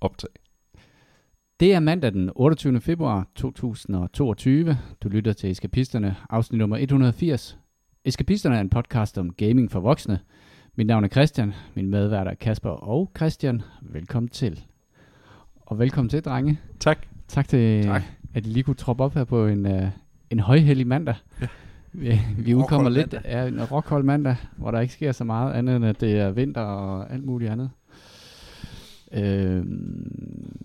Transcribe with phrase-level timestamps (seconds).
[0.00, 0.28] Optag.
[1.60, 2.80] Det er mandag den 28.
[2.80, 4.76] februar 2022.
[5.02, 7.58] Du lytter til Eskapisterne, afsnit nummer 180.
[8.04, 10.18] Eskapisterne er en podcast om gaming for voksne.
[10.76, 13.62] Mit navn er Christian, min medværter er Kasper og Christian.
[13.82, 14.64] Velkommen til.
[15.56, 16.60] Og velkommen til, drenge.
[16.80, 17.06] Tak.
[17.28, 18.02] Tak til, Tak.
[18.34, 19.88] at I lige kunne troppe op her på en, uh,
[20.30, 21.14] en højhellig mandag.
[21.40, 21.48] Ja.
[21.92, 25.76] Vi, vi udkommer lidt af en rockhold mandag, hvor der ikke sker så meget andet,
[25.76, 27.70] end at det er vinter og alt muligt andet.
[29.12, 30.58] Øhm,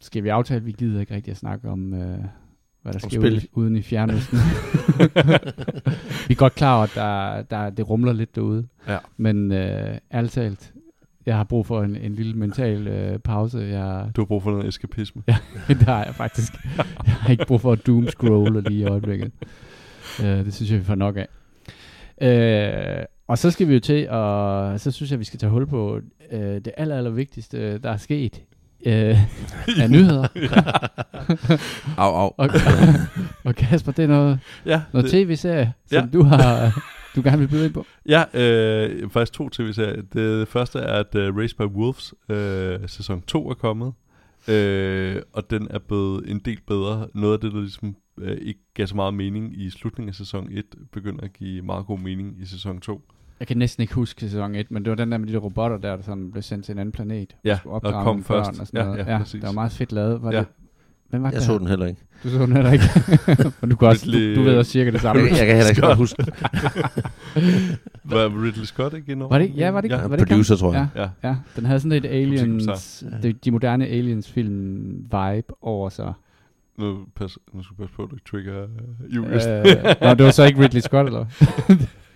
[0.00, 2.18] skal vi aftale, vi gider ikke rigtig at snakke om, øh,
[2.82, 4.38] hvad der sker ude, uden i Fjernøsten.
[6.28, 8.68] vi er godt klar over, at der, der, det rumler lidt derude.
[8.88, 8.98] Ja.
[9.16, 10.72] Men øh, ærligt talt,
[11.26, 13.58] jeg har brug for en, en lille mental øh, pause.
[13.58, 15.22] Jeg, Du har brug for noget eskapisme.
[15.68, 16.52] det har jeg faktisk.
[16.76, 19.32] Jeg har ikke brug for at doomscrolle lige i øjeblikket.
[20.20, 21.28] Uh, det synes jeg, vi får nok af.
[22.22, 25.66] Uh, og så skal vi jo til, og så synes jeg, vi skal tage hul
[25.66, 26.00] på
[26.32, 28.42] uh, det aller, aller vigtigste, der er sket
[28.86, 28.92] uh,
[29.82, 30.28] af nyheder.
[31.96, 32.32] Au, au.
[32.36, 32.50] og,
[33.44, 36.10] og Kasper, det er noget, ja, noget det, tv-serie, som Ja.
[36.12, 36.72] du har
[37.16, 37.86] du gerne vil byde ind på.
[38.14, 40.02] ja øh, faktisk to tv-serier.
[40.02, 43.92] Det første er, at uh, Race by Wolves øh, sæson 2 er kommet.
[44.48, 47.08] Øh, og den er blevet en del bedre.
[47.14, 50.48] Noget af det, der ligesom øh, ikke gav så meget mening i slutningen af sæson
[50.50, 53.02] 1, begynder at give meget god mening i sæson 2.
[53.40, 55.38] Jeg kan næsten ikke huske sæson 1, men det var den der med de der
[55.38, 57.36] robotter der, som blev sendt til en anden planet.
[57.44, 58.60] Ja, skulle og opdrage kom først.
[58.60, 59.06] Og sådan Ja, noget.
[59.06, 59.32] ja, præcis.
[59.40, 60.22] det var meget fedt lavet.
[60.22, 60.38] Var Ja.
[60.38, 60.46] det,
[61.10, 61.58] hvem var Jeg det så her?
[61.58, 62.00] den heller ikke.
[62.24, 62.84] Du så den heller ikke.
[63.60, 65.22] Men du, kan også, du, Ridley- du ved også cirka det samme.
[65.22, 66.24] Jeg, jeg kan heller ikke huske.
[68.04, 69.32] Var Ridley Scott ikke indover?
[69.34, 70.88] Var det ja, var det ikke- Ja, var det Producer, tror jeg.
[70.96, 71.08] Ja, ja.
[71.28, 76.12] ja, den havde sådan et aliens, de, de moderne aliens film vibe over sig.
[76.78, 79.46] Nu, pas, nu skal du passe på, at du ikke trigger uh, Julius.
[79.46, 79.64] Øh,
[80.02, 81.26] nå, det var så ikke Ridley Scott, eller?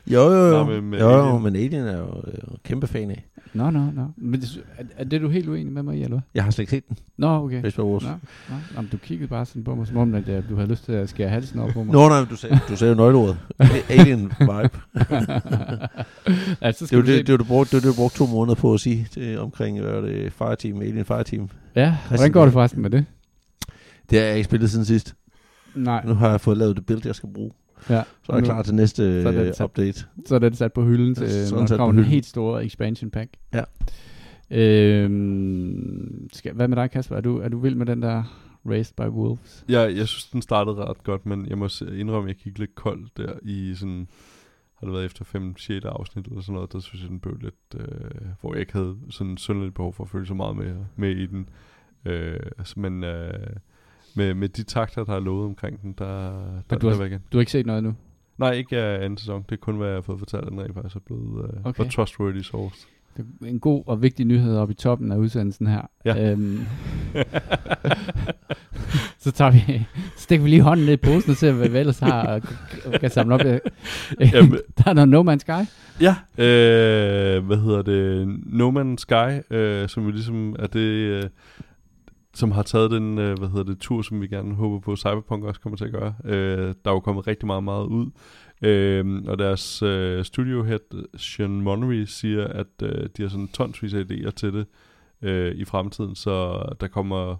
[0.06, 0.64] Jo, jo, jo.
[0.64, 1.42] Nå, men jo, jo, Alien.
[1.42, 3.26] men Alien er jo øh, kæmpe fan af.
[3.54, 4.02] Nå, nå, nå.
[4.16, 6.20] Men det, er, er det du helt uenig med mig i, eller hvad?
[6.34, 6.98] Jeg har slet ikke set den.
[7.16, 7.60] Nå, okay.
[7.60, 8.08] Hvis var Nå, nå.
[8.74, 10.84] Nå, men du kiggede bare sådan på mig, som om at, øh, du havde lyst
[10.84, 11.92] til at skære halsen over på mig.
[11.92, 13.38] Nå, nej, du sagde, du sagde jo nøgleordet.
[13.88, 14.78] Alien vibe.
[16.60, 17.96] altså, Det skal var du se- det, det, var det, du brugte, det, var det,
[17.96, 21.48] du brugte to måneder på at sige til, omkring hvad var det, Fireteam, Alien Fireteam.
[21.74, 23.04] Ja, hvordan går det forresten med det?
[24.10, 25.14] Det har jeg ikke spillet siden sidst.
[25.74, 27.50] Nej, Nu har jeg fået lavet det build, jeg skal bruge.
[27.90, 28.02] Ja.
[28.22, 29.64] Så er jeg klar til næste Så er den sat.
[29.64, 30.04] update.
[30.26, 33.10] Så er den sat på hylden til, Så når der kommer en helt store expansion
[33.10, 33.30] pack.
[33.54, 33.62] Ja.
[34.50, 37.16] Øhm, skal, hvad med dig, Kasper?
[37.16, 38.22] Er du, er du vild med den der
[38.66, 39.64] Raised by Wolves?
[39.68, 42.74] Ja, jeg synes, den startede ret godt, men jeg må indrømme, at jeg gik lidt
[42.74, 44.08] kold der i sådan...
[44.78, 47.36] Har det været efter 5 6 afsnit eller sådan noget, der synes jeg, den blev
[47.40, 47.54] lidt...
[47.76, 48.10] Øh,
[48.40, 51.26] hvor jeg ikke havde sådan synderligt behov for at følge så meget med, med i
[51.26, 51.48] den.
[52.04, 53.46] Øh, altså, men øh,
[54.16, 56.30] med, med de takter, der er lovet omkring den, der,
[56.70, 57.20] der, du der har- var igen.
[57.32, 57.94] Du har ikke set noget nu?
[58.38, 59.44] Nej, ikke af anden sæson.
[59.50, 61.90] Det er kun, hvad jeg har fået fortalt, den rent faktisk er blevet øh, Okay.
[61.90, 62.86] trustworthy source.
[63.16, 65.82] Det er en god og vigtig nyhed oppe i toppen af udsendelsen her.
[66.04, 66.30] Ja.
[66.32, 66.60] Øhm,
[69.18, 69.86] så tager vi,
[70.16, 72.40] stikker vi lige hånden ned i posen og ser, hvad vi ellers har
[72.86, 73.40] og kan samle op.
[74.20, 75.68] Jamen, der er noget No Man's Sky.
[76.00, 78.28] Ja, øh, hvad hedder det?
[78.46, 81.22] No Man's Sky, øh, som jo ligesom er det, øh,
[82.34, 85.44] som har taget den, øh, hvad hedder det, tur, som vi gerne håber på, Cyberpunk
[85.44, 86.14] også kommer til at gøre.
[86.24, 88.10] Øh, der er jo kommet rigtig meget, meget ud.
[88.62, 94.04] Øh, og deres øh, studiohead, Sean Monnery, siger, at øh, de har sådan tonsvis af
[94.10, 94.66] idéer til det
[95.22, 97.36] øh, i fremtiden, så der kommer,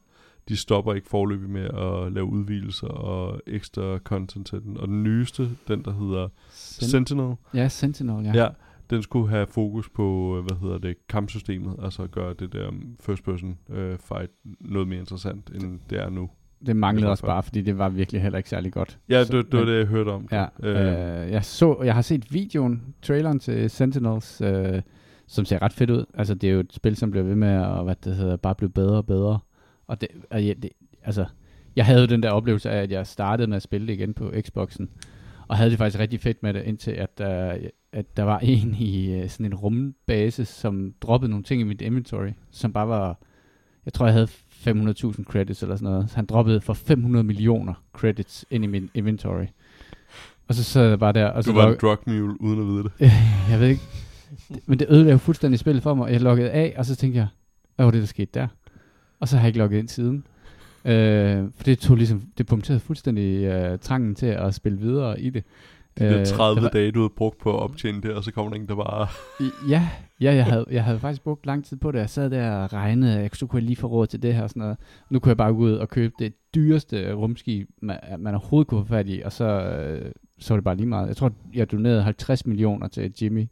[0.48, 4.76] de stopper ikke forløbig med at lave udvidelser og ekstra content til den.
[4.76, 8.32] Og den nyeste, den der hedder Sen- Sentinel, ja, Sentinel, ja.
[8.42, 8.48] Ja.
[8.92, 12.96] Den skulle have fokus på, øh, hvad hedder det, kampsystemet, altså gøre det der um,
[13.00, 14.30] first person øh, fight
[14.60, 16.30] noget mere interessant, end det er nu.
[16.66, 18.98] Det manglede også bare, fordi det var virkelig heller ikke særlig godt.
[19.08, 20.28] Ja, Så- det, det var det, jeg hørte om.
[20.32, 24.82] Ja, Øh, øh, jeg, så, jeg har set videoen, traileren til Sentinels, øh,
[25.26, 26.04] som ser ret fedt ud.
[26.14, 28.54] Altså, det er jo et spil, som bliver ved med at hvad det hedder, bare
[28.54, 29.38] blive bedre og bedre.
[29.86, 30.70] Og det, og ja, det,
[31.04, 31.24] altså,
[31.76, 34.14] jeg havde jo den der oplevelse af, at jeg startede med at spille det igen
[34.14, 34.90] på Xboxen,
[35.48, 38.74] og havde det faktisk rigtig fedt med det, indtil at, øh, at der var en
[38.78, 43.18] i øh, sådan en rumbase, som droppede nogle ting i mit inventory, som bare var,
[43.84, 44.28] jeg tror, jeg havde
[44.66, 46.10] 500.000 credits eller sådan noget.
[46.10, 49.44] Så han droppede for 500 millioner credits ind i min inventory.
[50.48, 52.60] Og så sad jeg bare der, og så du var en log- drug mule, uden
[52.60, 52.92] at vide det.
[53.50, 53.82] jeg ved ikke,
[54.66, 56.12] men det ødelagde fuldstændig spillet for mig.
[56.12, 57.26] Jeg loggede af, og så tænkte jeg,
[57.76, 58.48] hvad var det, der skete der?
[59.20, 60.24] Og så har jeg ikke logget ind siden.
[60.84, 65.30] Øh, for det tog ligesom, det punkterede fuldstændig øh, trangen til at spille videre i
[65.30, 65.44] det.
[65.98, 68.24] De der Øh, 30 der var- dage, du havde brugt på at optjene det, og
[68.24, 69.06] så kommer der en, der bare...
[69.68, 69.88] Ja,
[70.20, 71.98] ja jeg, havde, jeg havde faktisk brugt lang tid på det.
[71.98, 74.42] Jeg sad der og regnede, jeg, så kunne jeg lige få råd til det her
[74.42, 74.76] og sådan noget.
[75.10, 78.86] Nu kunne jeg bare gå ud og købe det dyreste rumskib, man, man overhovedet kunne
[78.86, 81.08] få fat i, og så, øh, så var det bare lige meget.
[81.08, 83.46] Jeg tror, jeg donerede 50 millioner til Jimmy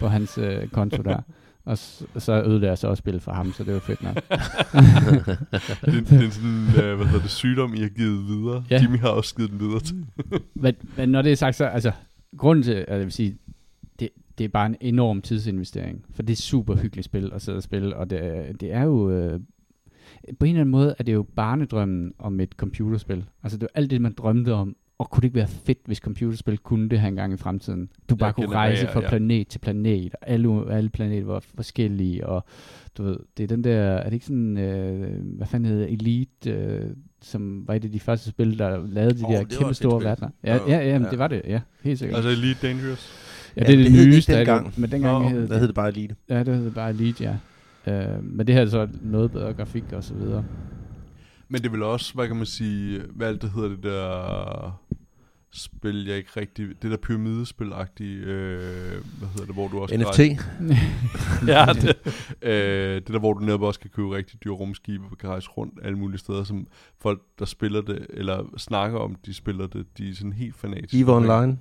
[0.00, 1.18] på hans øh, konto der.
[1.66, 4.14] Og så ødelagde jeg så også spillet for ham, så det var fedt nok.
[4.14, 8.64] det, det er sådan, øh, hvad hedder det, sygdom, I har givet videre.
[8.70, 8.82] Ja.
[8.82, 10.06] Jimmy har også givet den videre til.
[10.54, 11.92] men, men når det er sagt, så altså,
[12.36, 13.36] grunden til, at jeg vil sige,
[14.00, 14.08] det,
[14.38, 17.62] det er bare en enorm tidsinvestering, for det er super hyggeligt spil at sidde og
[17.62, 19.40] spille, og det, er- det er jo, øh,
[20.38, 23.24] på en eller anden måde er det jo barnedrømmen om et computerspil.
[23.42, 25.98] Altså det er alt det, man drømte om, og kunne det ikke være fedt, hvis
[25.98, 27.88] computerspil kunne det her engang i fremtiden?
[28.10, 29.08] Du bare Ja, kunne rejse fra ja.
[29.08, 32.44] planet til planet, og alle, alle planeter var forskellige, og
[32.98, 35.92] du ved, det er den der, er det ikke sådan, øh, hvad fanden hedder det,
[35.92, 36.90] Elite, øh,
[37.22, 40.04] som var et af de første spil, der lavede de Åh, der det kæmpe store
[40.04, 40.28] verdener.
[40.44, 41.10] Ja, ja, ja, ja.
[41.10, 42.16] det var det, ja, helt sikkert.
[42.16, 43.12] Altså Elite Dangerous.
[43.56, 44.72] ja, ja, det er det, det hed det nyeste det, dengang.
[44.76, 46.14] men dengang Nå, hed Der det, hed det bare Elite.
[46.28, 47.34] ja, det hed det bare Elite, ja.
[47.92, 50.44] Øh, men det her er så noget bedre grafik og så videre.
[51.48, 54.80] Men det vil også, hvad kan man sige, hvad alt det hedder det der
[55.52, 60.00] spil, jeg ikke rigtig, det der pyramidespil-agtige, øh, hvad hedder det, hvor du også kan
[60.06, 60.18] NFT.
[60.18, 61.96] rejse- ja, det,
[62.42, 65.48] øh, det der, hvor du netop også kan købe rigtig dyre rumskibe og kan rejse
[65.50, 66.66] rundt alle mulige steder, som
[67.00, 70.98] folk, der spiller det, eller snakker om, de spiller det, de er sådan helt fanatiske.
[70.98, 71.58] EVE Online.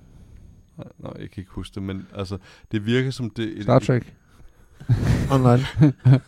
[0.77, 2.37] Nej, nej, jeg kan ikke huske det, men altså,
[2.71, 3.57] det virker som det...
[3.57, 4.15] et- Star Trek.
[5.35, 5.65] Online.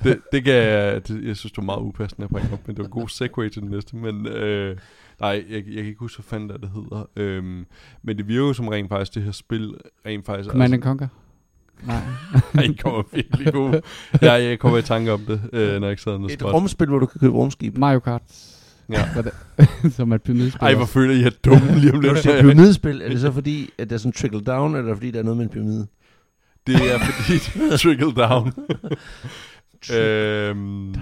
[0.04, 2.76] det, det kan jeg, det, jeg synes, det var meget upassende at bringe op, men
[2.76, 3.96] det var en god segue til det næste.
[3.96, 4.78] Men øh,
[5.20, 7.10] nej, jeg, jeg kan ikke huske, hvad fanden det, er, det hedder.
[7.16, 7.66] Øhm,
[8.04, 9.74] men det virker jo som rent faktisk, det her spil
[10.06, 10.50] rent faktisk...
[10.50, 11.08] Command and Conquer?
[11.84, 12.02] Nej.
[12.70, 13.82] I kommer virkelig god.
[14.22, 16.54] Ja, jeg kommer i tanke om det, øh, når jeg ikke sad noget Et spot.
[16.54, 17.78] rumspil, hvor du kan købe rumskib.
[17.78, 18.22] Mario Kart.
[18.90, 19.04] Ja.
[19.90, 20.64] Som er et pyramidespil.
[20.66, 22.20] Ej, hvor føler I er dumme lige om Når du lidt.
[22.24, 24.98] siger pyramidespil, er det så fordi, at der er sådan trickle down, eller er det
[24.98, 25.88] fordi, der er noget med en pyramide?
[26.68, 27.40] Det er fordi,
[27.82, 28.54] trickle down.
[29.98, 30.96] øhm,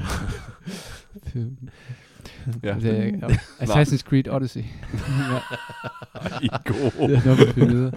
[2.64, 3.28] ja, Det er,
[3.62, 4.62] Assassin's Creed Odyssey.
[5.32, 5.38] ja,
[6.42, 7.12] I er gode.
[7.14, 7.92] det er noget med pyramider.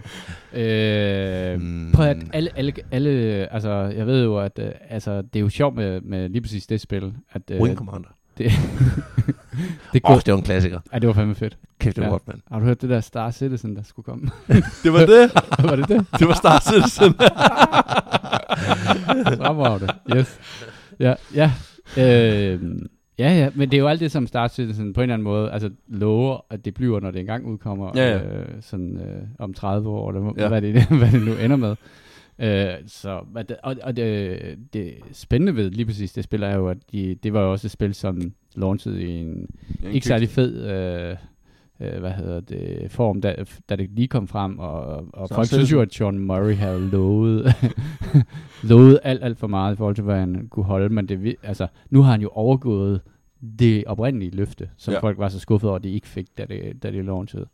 [0.53, 1.93] Øh, Mm.
[1.93, 3.11] Prøv at alle, alle, alle,
[3.53, 6.67] altså, jeg ved jo, at øh, altså, det er jo sjovt med, med lige præcis
[6.67, 8.09] det spil, at øh, Wing Commander.
[8.39, 8.53] det,
[9.93, 10.81] det, går, oh, det var en klassiker.
[10.93, 11.59] ej, det var fandme fedt.
[11.79, 12.13] Kæft, det var Ja.
[12.13, 12.41] godt, mand.
[12.53, 14.31] Har du hørt det der Star Citizen, der skulle komme?
[14.85, 15.31] Det var det.
[15.71, 16.07] var det det?
[16.19, 17.15] Det var Star Citizen.
[19.37, 19.89] Fremragende.
[20.17, 20.39] Yes.
[21.01, 21.53] Ja, ja.
[21.99, 22.61] Øh,
[23.19, 25.25] ja, ja, men det er jo alt det, som Star Citizen på en eller anden
[25.25, 27.93] måde altså, lover, at det bliver, når det engang udkommer.
[27.95, 28.39] Ja, ja.
[28.39, 30.43] Øh, sådan øh, om 30 år, eller Ja.
[30.43, 30.49] ja.
[30.49, 31.77] hvad, det, hvad det nu ender med.
[32.39, 34.39] Øh, så, det, og, og det,
[34.73, 37.67] det spændende ved lige præcis det spil er jo, at de, det var jo også
[37.67, 39.47] et spil, som launchede i en
[39.93, 41.17] ikke særlig fed øh,
[41.81, 43.35] øh, hvad hedder det, form, da,
[43.69, 46.81] da det lige kom frem, og, og Så folk synes jo, at Sean Murray havde
[46.81, 47.53] lovet,
[48.71, 51.67] lovet alt, alt for meget i forhold til, hvad han kunne holde, men det, altså,
[51.91, 53.01] nu har han jo overgået
[53.59, 54.97] det oprindelige løfte, som Ja.
[54.97, 55.03] ja.
[55.03, 57.47] folk var så skuffet over, at de ikke fik, da det, da det launchede.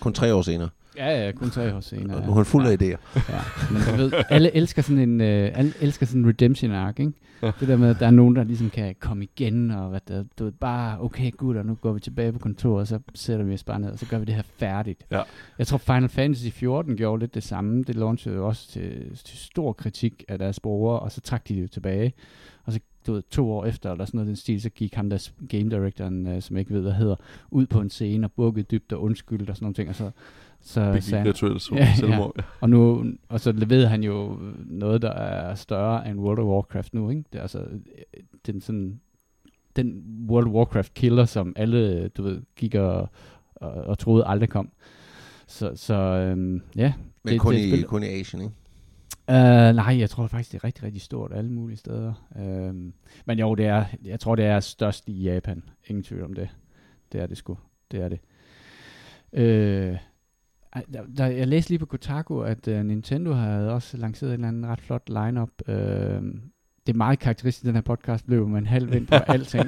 [0.00, 0.68] Kun tre år senere.
[0.96, 2.26] Ja, ja, kun tre år senere.
[2.26, 2.72] Nu er han fuld ja.
[2.72, 3.20] af idéer.
[3.32, 3.40] Ja,
[3.70, 7.12] men du ved, alle elsker sådan en, øh, alle elsker sådan en redemption arc, ikke?
[7.42, 7.46] Ja.
[7.46, 7.52] Ja.
[7.60, 10.24] Det der med, at der er nogen, der ligesom kan komme igen, og hvad der,
[10.38, 13.54] du ved, bare, okay gutter, nu går vi tilbage på kontoret, og så sætter vi
[13.54, 15.06] os bare ned, og så gør vi det her færdigt.
[15.10, 15.22] Ja.
[15.58, 17.82] Jeg tror, Final Fantasy 14 gjorde lidt det samme.
[17.82, 21.54] Det launchede jo også til, til stor kritik af deres brugere, og så trak de
[21.54, 22.12] det jo tilbage.
[23.06, 25.70] Du ved, to år efter, eller sådan noget den stil, så gik ham der game
[25.70, 27.16] directoren, øh, som jeg ikke ved, hvad hedder,
[27.50, 30.10] ud på en scene og bukkede dybt og undskyldte og sådan nogle ting, og så,
[30.60, 32.32] så Begik sagde han, rituel så, Ja, selvmord.
[32.38, 32.42] Ja.
[32.60, 36.94] og nu, og så leverede han jo noget, der er større end World of Warcraft
[36.94, 37.24] nu, ikke?
[37.32, 39.00] Det er altså, øh, den sådan,
[39.76, 43.08] den World of Warcraft killer, som alle, du ved, gik og,
[43.54, 44.70] og, og troede aldrig kom.
[45.48, 46.92] Så, så øhm, ja.
[47.24, 48.54] Men Det- kun, det et i, kun i Asien, ikke?
[49.28, 52.12] Uh, nej, jeg tror faktisk, det er rigtig, rigtig stort alle mulige steder.
[52.36, 52.92] Um,
[53.26, 55.62] men jo, det er, jeg tror, det er størst i Japan.
[55.86, 56.48] Ingen tvivl om det.
[57.12, 57.58] Det er det sgu.
[57.90, 58.20] Det er det.
[59.32, 59.98] Uh,
[60.92, 64.48] der, der, jeg læste lige på Kotaku, at uh, Nintendo havde også lanceret en eller
[64.48, 65.50] anden ret flot lineup.
[65.68, 65.74] Uh,
[66.86, 69.66] det er meget karakteristisk, den her podcast blev med en halv vind på alting.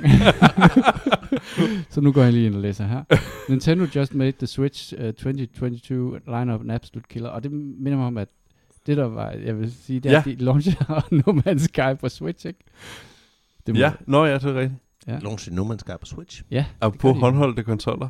[1.93, 3.05] Så nu går jeg lige ind og læser her.
[3.49, 7.29] Nintendo just made the Switch uh, 2022 lineup an absolute killer.
[7.29, 8.29] Og det minder mig om, at
[8.89, 10.19] det der var, jeg vil sige, det er, Ja.
[10.19, 12.59] at de launcher No Man's Sky på Switch, ikke?
[13.67, 14.81] Det må- ja, nå ja, det er rigtigt.
[15.07, 15.19] Ja.
[15.19, 16.43] Launch No Man's Sky på Switch.
[16.51, 18.09] Ja, Og det på håndholdte kontroller,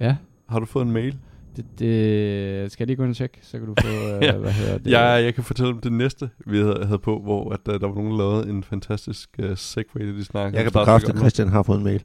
[0.00, 0.16] ja.
[0.48, 1.18] har du fået en mail?
[1.56, 4.36] Det, det, skal jeg lige gå ind og tjekke, så kan du få, uh, Ja.
[4.36, 4.90] hvad hedder det?
[4.90, 7.86] Ja, jeg kan fortælle om det næste, vi havde, havde på, hvor at, uh, der
[7.88, 11.18] var nogen, der lavede en fantastisk uh, segway, da de snakkede Jeg kan bekræfte, at
[11.18, 12.02] Christian har fået en mail.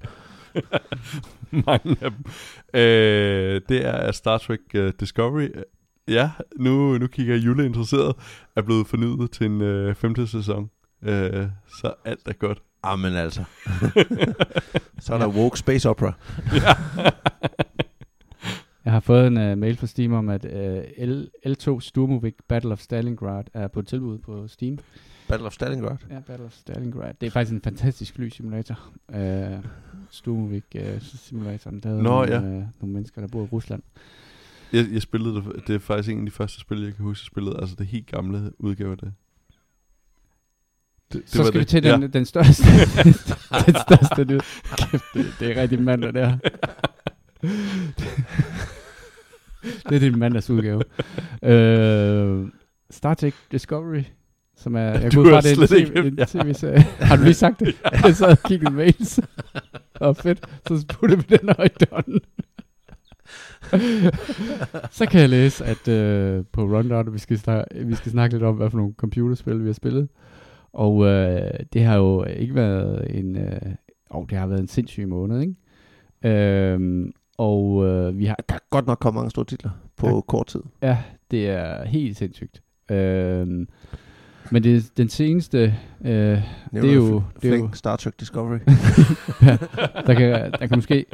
[1.68, 2.24] Mange af dem.
[2.82, 5.48] Øh, det er at Star Trek uh, Discovery.
[6.08, 8.16] Ja, nu, nu kigger jeg Jule interesseret.
[8.56, 10.70] Er blevet fornyet til en uh, femte sæson.
[11.02, 11.10] Uh,
[11.68, 12.62] så alt er godt.
[12.84, 13.44] Amen altså.
[15.00, 16.14] Så er der Woke Space Opera.
[18.86, 22.72] Jeg har fået en uh, mail fra Steam om, at uh, L, L2 Sturmovik Battle
[22.72, 24.80] of Stalingrad er på tilbud på Steam.
[25.28, 25.98] Battle of Stalingrad.
[26.10, 27.14] Ja, Battle of Stalingrad.
[27.22, 28.80] Det er faktisk en fantastisk flysimulator.
[29.14, 29.66] Uh,
[30.10, 31.80] Stumvik uh, simulatoren.
[31.80, 32.38] Der Nå, nogle, ja.
[32.38, 33.84] uh, nogle mennesker, der bor i Rusland.
[34.74, 37.24] Jeg, jeg spillede det, det er faktisk en af de første spil, jeg kan huske,
[37.24, 39.14] jeg spillede, altså det helt gamle udgave af det.
[41.14, 41.68] det, det Så skal vi det.
[41.68, 42.08] til den, ja.
[42.08, 42.64] den største,
[43.66, 44.40] den største nyhed.
[44.78, 46.38] Kæft, det, det er rigtig mandag der.
[49.90, 50.84] det er din mandagsudgave.
[51.42, 52.50] Uh,
[52.90, 54.04] Star Trek Discovery,
[54.58, 56.82] som er, jeg Du har det er en, ikke- TV, en.
[57.08, 57.76] Har du lige sagt det?
[58.04, 59.20] Jeg sad og kiggede mails.
[59.94, 61.84] Og fedt, så putter vi den højt.
[64.98, 68.44] så kan jeg læse, at øh, på Rundown, vi skal, snak- vi skal snakke lidt
[68.44, 70.08] om, hvad for nogle computerspil vi har spillet.
[70.74, 73.38] Og øh, det har jo ikke været en...
[73.38, 73.62] Øh,
[74.10, 75.54] oh, det har været en sindssyg måned, ikke?
[76.74, 78.36] Øhm, og øh, vi har...
[78.50, 80.22] Der er godt nok kommet mange store titler på Ja.
[80.22, 80.62] kort tid.
[80.82, 80.98] Ja,
[81.32, 82.62] det er helt sindssygt.
[82.92, 83.68] Øhm,
[84.52, 85.76] men det, den seneste...
[86.06, 87.22] Øh, det er jo...
[87.42, 88.58] Det er jo Star Trek Discovery.
[89.48, 89.58] ja,
[90.08, 91.06] der, kan, der kan måske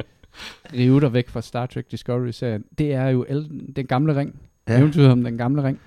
[0.72, 2.64] rive dig væk fra Star Trek Discovery-serien.
[2.78, 4.40] Det er jo el- den gamle ring.
[4.68, 4.78] Ja.
[4.78, 5.78] Eventyret om den gamle ring.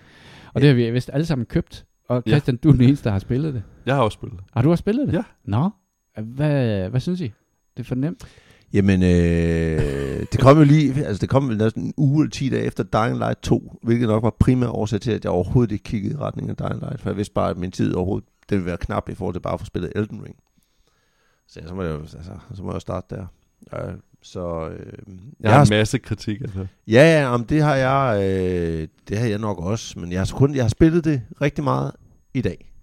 [0.53, 1.85] Og det har vi vist alle sammen købt.
[2.09, 2.31] Og Ja.
[2.31, 3.63] Christian, du er den eneste, der har spillet det.
[3.85, 4.45] Jeg har også spillet det.
[4.53, 5.13] Har du også spillet det?
[5.13, 5.23] Ja.
[5.45, 5.69] Nå,
[6.23, 7.31] hvad, hvad synes I?
[7.77, 8.23] Det er for nemt.
[8.73, 12.50] Jamen, øh, det kom jo lige, altså det kom vel næsten en uge eller 10
[12.50, 15.83] dage efter Dying Light 2, hvilket nok var primær årsag til, at jeg overhovedet ikke
[15.83, 18.55] kiggede i retning af Dying Light, for jeg vidste bare, at min tid overhovedet, den
[18.57, 20.35] ville være knap i forhold til bare at få spillet Elden Ring.
[21.47, 23.25] Så, ja, så, må jeg, jo- altså, så må jeg starte der.
[23.73, 23.93] Øh,
[24.24, 24.94] så øh,
[25.39, 26.68] Jeg har en masse kritik af det.
[26.88, 30.25] Ja, ja, om det har jeg, øh, det har jeg nok også, men jeg har,
[30.25, 31.92] så kun, jeg har spillet det rigtig meget
[32.34, 32.74] i dag.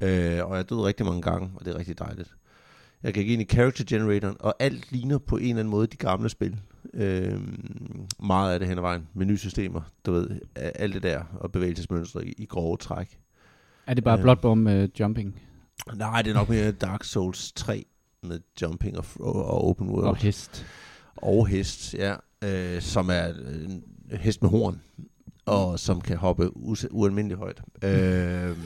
[0.00, 2.34] Øh, og jeg er død rigtig mange gange, og det er rigtig dejligt.
[3.02, 5.96] Jeg gik ind i Character Generatoren, og alt ligner på en eller anden måde de
[5.96, 6.60] gamle spil.
[6.94, 7.40] Øh,
[8.22, 9.08] meget af det hen ad vejen.
[9.14, 13.18] Menusystemer, du ved, alt det der, og bevægelsesmønstre i, i grove træk.
[13.86, 14.22] Er det bare Ja.
[14.22, 15.40] Bloodborne med jumping
[15.94, 17.86] Nej, det er nok mere Dark Souls 3
[18.22, 20.06] med jumping og, og, open world.
[20.06, 20.66] og hest?
[21.16, 22.14] Og hest, ja.
[22.44, 23.26] Øh, som er
[23.66, 24.80] en hest med horn.
[25.46, 27.62] Og som kan hoppe us- ualmindeligt højt.
[27.84, 28.56] Øh,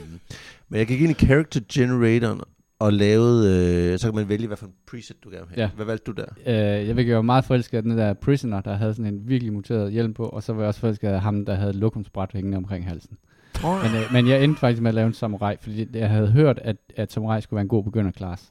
[0.69, 2.41] men jeg gik ind i Character Generatoren
[2.79, 3.91] og lavede...
[3.93, 5.61] Øh, så kan man vælge, hvad for en preset du gerne vil have.
[5.63, 5.69] Ja.
[5.75, 6.25] Hvad valgte du der?
[6.45, 9.53] Øh, jeg vil være meget forelsket af den der prisoner, der havde sådan en virkelig
[9.53, 12.57] muteret hjelm på, og så var jeg også forelsket af ham, der havde lokumsbræt hængende
[12.57, 13.17] omkring halsen.
[13.63, 16.31] Oh, Men, øh, men jeg endte faktisk med at lave en samurai, fordi jeg havde
[16.31, 18.45] hørt, at, at samurai skulle være en god begynderklasse.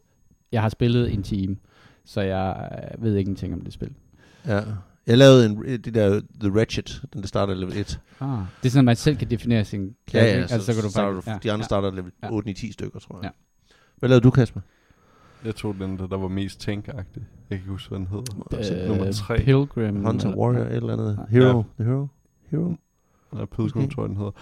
[0.53, 1.57] Jeg har spillet en time,
[2.05, 3.91] så jeg øh, ved ingenting om det spil.
[4.47, 4.61] ja.
[5.07, 8.01] Jeg lavede en, det der The Wretched, den der starter level 1.
[8.21, 8.29] Ah.
[8.63, 10.41] Det er sådan, at man selv kan definere sin klasse, ikke?
[10.55, 12.29] Altså, så, kan du starter faktisk, du, de andre starter level Ja.
[12.29, 13.25] 8-9-10 stykker, tror jeg.
[13.25, 13.31] Ja.
[13.99, 14.61] Hvad lavede du, Kasper?
[15.45, 17.23] Jeg tog den, der, der var mest tankagtig.
[17.23, 18.83] Jeg kan ikke huske, hvad den hedder.
[18.83, 19.37] Øh, nummer tre.
[19.39, 20.05] Pilgrim.
[20.05, 21.19] Hunter, eller- Warrior, et eller andet.
[21.33, 21.39] Ja.
[21.39, 22.07] Hero, The Hero,
[22.51, 22.75] Hero.
[23.35, 23.95] Nej, Pilgrim, Måske.
[23.95, 24.33] tror jeg, den hedder.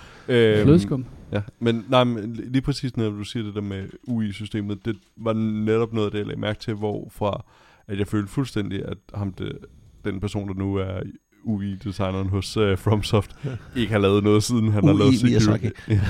[0.59, 1.04] Øhm, Flødeskum.
[1.32, 5.32] Ja, men, nej, men lige præcis når du siger det der med UI-systemet, det var
[5.32, 7.44] netop noget af det, jeg lagde mærke til, hvorfra
[7.88, 9.59] at jeg følte fuldstændig, at ham det,
[10.04, 11.00] den person, der nu er
[11.44, 13.37] UI-designeren hos uh, FromSoft,
[13.76, 15.66] ikke har lavet noget, siden han har UI lavet Security.
[15.88, 16.00] Miyazaki.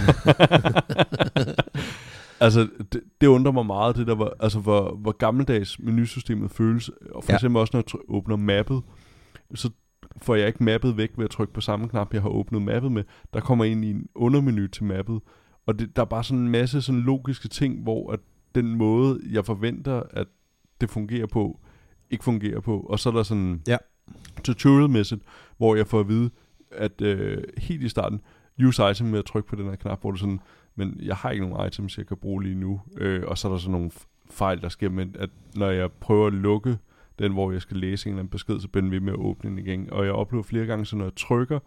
[2.41, 6.89] altså, det, det undrer mig meget, det der var, altså, hvor, hvor gammeldags menusystemet føles.
[6.89, 7.33] Og for Ja.
[7.33, 7.37] ja.
[7.37, 8.83] eksempel også, når jeg åbner mappet,
[9.55, 9.71] så
[10.17, 12.93] får jeg ikke mappet væk ved at trykke på samme knap, jeg har åbnet mappet
[12.93, 13.05] med.
[13.35, 15.21] Der kommer ind i en undermenu til mappet.
[15.67, 18.21] Og det, der er bare sådan en masse sådan logiske ting, hvor at
[18.55, 20.27] den måde, jeg forventer, at
[20.81, 21.61] det fungerer på,
[22.11, 22.81] ikke fungerer på.
[22.81, 23.77] Og så er der sådan Ja.
[24.45, 25.23] tutorial-mæssigt,
[25.57, 26.31] hvor jeg får at vide,
[26.71, 28.21] at øh, helt i starten,
[28.67, 30.41] use item med at trykke på den her knap, hvor det sådan,
[30.77, 32.81] men jeg har ikke nogen items, jeg kan bruge lige nu.
[32.97, 33.91] Øh, og så er der sådan nogle
[34.31, 36.79] fejl, der sker med, at når jeg prøver at lukke
[37.21, 39.19] den, hvor jeg skal læse en eller anden besked, så bliver den ved med at
[39.19, 39.93] åbne den igen.
[39.93, 41.59] Og jeg oplever flere gange, så når jeg trykker,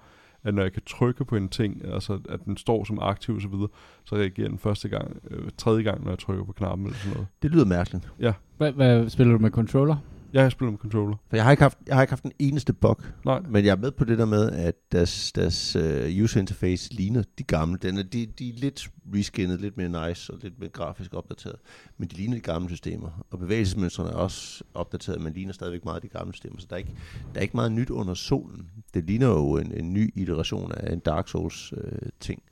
[0.43, 3.41] at når jeg kan trykke på en ting, altså at den står som aktiv og
[3.41, 3.67] så videre,
[4.03, 7.13] så reagerer den første gang, øh, tredje gang, når jeg trykker på knappen eller sådan
[7.13, 7.27] noget.
[7.41, 8.09] Det lyder mærkeligt.
[8.57, 9.95] Hvad, hvad spiller du med controller?
[10.33, 11.15] Jeg har spillet med controller.
[11.29, 13.71] For jeg har ikke haft, jeg har ikke haft en eneste bug, Nej, men jeg
[13.71, 17.77] er med på det der med, at deres, deres uh, user interface ligner de gamle.
[17.81, 21.55] Den er, de, de er lidt reskinnet, lidt mere nice og lidt mere grafisk opdateret.
[21.97, 23.25] Men de ligner de gamle systemer.
[23.31, 26.59] Og bevægelsesmønstrene er også opdateret, men ligner stadigvæk meget de gamle systemer.
[26.59, 26.95] Så der er ikke,
[27.33, 28.67] der er ikke meget nyt under solen.
[28.93, 32.43] Det ligner jo en, en ny iteration af en Dark Souls øh, ting,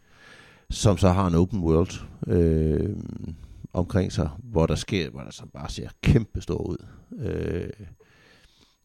[0.70, 1.92] som så har en open world
[2.28, 2.96] øh,
[3.74, 6.86] omkring sig, hvor der sker, hvor der så bare ser kæmpe stor ud.
[7.20, 7.70] Øh,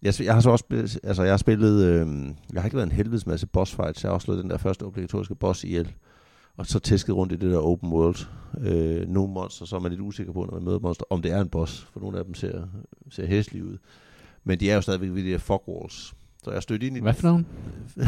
[0.03, 2.87] jeg, jeg har så også spillet, altså jeg har spillet, øh, jeg har ikke været
[2.87, 5.93] en helvedes masse boss fights, jeg har også slået den der første obligatoriske boss ihjel,
[6.57, 8.17] og så tæsket rundt i det der open world.
[8.61, 11.33] Øh, nogle monster, så er man lidt usikker på, når man møder monster, om det
[11.33, 12.67] er en boss, for nogle af dem ser,
[13.11, 13.79] ser hæslige ud.
[14.45, 16.15] Men de er jo stadigvæk ved de der fog walls.
[16.45, 17.47] Så jeg stødte ind i Hvad for nogen?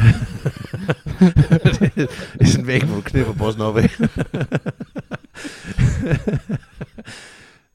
[1.97, 3.91] det er sådan en væg, hvor du knipper bossen op af.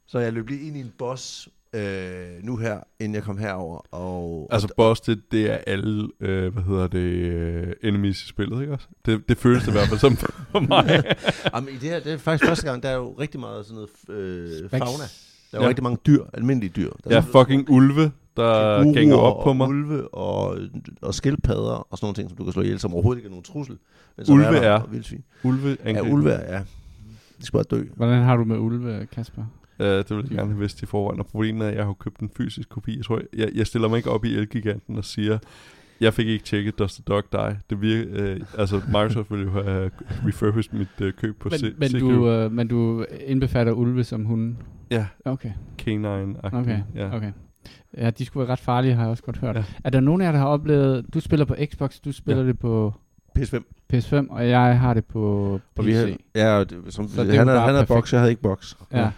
[0.08, 3.82] så jeg løb lige ind i en boss øh, nu her, inden jeg kom herover.
[3.92, 8.62] Og, Altså boss, det, det er alle, øh, hvad hedder det, øh, enemies i spillet,
[8.62, 8.88] ikke også?
[9.06, 11.04] Det, det føles det i hvert fald som for mig.
[11.56, 13.76] Jamen, i det her, det er faktisk første gang, der er jo rigtig meget sådan
[14.10, 14.86] noget øh, fauna.
[15.52, 15.68] Der er jo Ja.
[15.68, 16.90] rigtig mange dyr, almindelige dyr.
[17.04, 19.68] Der Jeg er fucking ulve, der gænger op på og mig.
[19.68, 20.58] ulve og,
[21.02, 23.30] og skildpadder og sådan nogle ting, som du kan slå ihjel, som overhovedet ikke er
[23.30, 23.78] nogen trussel.
[24.18, 24.80] Men som Ulve der, er.
[24.82, 25.24] og vildsvin.
[25.44, 26.14] Ulve Ja, angriber.
[26.14, 26.64] ulve er, ja.
[27.44, 27.84] De skal bare dø.
[27.96, 29.42] Hvordan har du med ulve, Kasper?
[29.80, 31.20] Uh, det ville jeg gerne have vidst i forvejen.
[31.20, 32.98] Og problemet er, at jeg har købt en fysisk kopi.
[32.98, 35.38] Jeg, tror, jeg, jeg stiller mig ikke op i Elgiganten og siger,
[36.02, 37.60] jeg fik ikke tjekket Does the Dog Die.
[37.70, 39.92] Det virker, uh, altså Microsoft ville jo have
[40.28, 44.58] refurbished mit uh, køb på Men, men, du, øh, men du indbefatter ulve som hunden?
[44.92, 47.16] Ja, Okay, canine okay, ja.
[47.16, 47.32] okay.
[47.98, 49.56] Ja, de skulle være ret farlige, har jeg også godt hørt.
[49.56, 49.64] Ja.
[49.84, 51.06] Er der nogen af jer, der har oplevet...
[51.14, 52.48] Du spiller på Xbox, du spiller Ja.
[52.48, 52.94] det på
[53.40, 53.64] PS5.
[53.94, 55.80] PS5, og jeg har det på PC.
[55.80, 57.88] Og vi havde, ja, som, Så det er han, havde, han havde perfekt.
[57.88, 58.76] box, jeg havde ikke box.
[58.94, 59.10] Ja.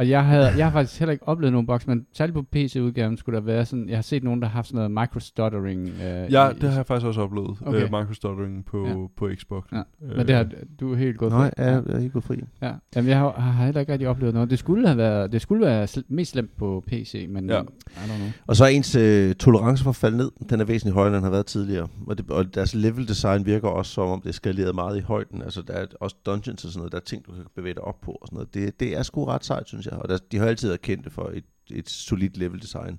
[0.00, 3.16] Og jeg, havde, jeg har faktisk heller ikke oplevet nogen boks, men særligt på PC-udgaven
[3.16, 5.88] skulle der være sådan, jeg har set nogen, der har haft sådan noget microstuttering.
[5.88, 7.50] Øh, Ja, i, det har jeg faktisk også oplevet.
[7.50, 7.68] Okay.
[7.68, 7.84] Okay.
[7.84, 8.94] Uh, microstuttering på, Ja.
[9.16, 9.64] på Xbox.
[9.72, 9.76] Ja.
[10.02, 10.46] Øh, Men det har
[10.80, 11.62] du er helt gået Nej, for.
[11.64, 12.36] ja, jeg er ikke gået fri.
[12.62, 12.72] ja.
[12.96, 14.50] Jamen, jeg har, har heller ikke rigtig oplevet noget.
[14.50, 17.60] Det skulle have været, det skulle være sl- mest slemt på PC, men Ja.
[17.60, 18.28] I don't know.
[18.46, 21.14] Og så er ens øh, tolerance for at falde ned, den er væsentligt højere, end
[21.14, 21.88] den har været tidligere.
[22.06, 25.00] Og, det, og deres level design virker også som om, det er skaleret meget i
[25.00, 25.42] højden.
[25.42, 27.82] Altså der er også dungeons og sådan noget, der er ting, du kan bevæge dig
[27.84, 28.54] op på og sådan noget.
[28.54, 29.89] Det, det er sgu ret sejt, synes jeg.
[29.96, 32.98] Og der, de har altid været kendte for et, et solidt level design.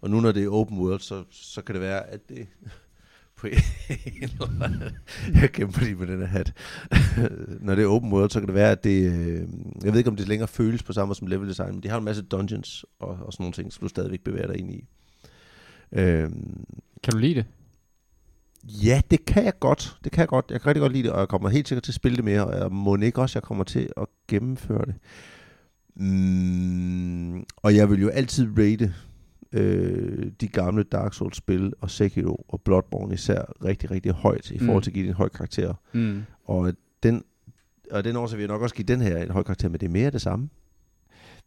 [0.00, 2.46] Og nu når det er open world, så, så kan det være, at det...
[3.36, 3.52] på en
[4.22, 4.82] eller anden-
[5.34, 6.52] jeg kæmper lige med den her hat.
[7.66, 9.12] når det er open world, så kan det være, at det...
[9.12, 9.48] øh,
[9.84, 11.88] Jeg ved ikke, om det længere føles på samme måde som level design, men de
[11.88, 14.70] har en masse dungeons og, og sådan nogle ting, som du stadigvæk bevæger dig ind
[14.74, 14.84] i.
[15.92, 16.64] Øhm,
[17.02, 17.44] Kan du lide det?
[18.64, 19.96] ja, det kan jeg godt.
[20.04, 20.46] Det kan jeg godt.
[20.50, 22.24] Jeg kan rigtig godt lide det, og jeg kommer helt sikkert til at spille det
[22.24, 24.94] mere, og jeg må ikke også, jeg kommer til at gennemføre det.
[25.96, 28.94] Mm, og jeg vil jo altid rate
[29.52, 34.82] øh, de gamle Dark Souls-spil, og Sekiro og Bloodborne især rigtig, rigtig højt, i forhold
[34.82, 35.74] til at give det en høj karakter.
[35.92, 36.22] Mm.
[36.44, 37.24] Og den,
[37.90, 39.86] og den årsag vil jeg nok også give den her en høj karakter, men det
[39.86, 40.48] er mere det samme.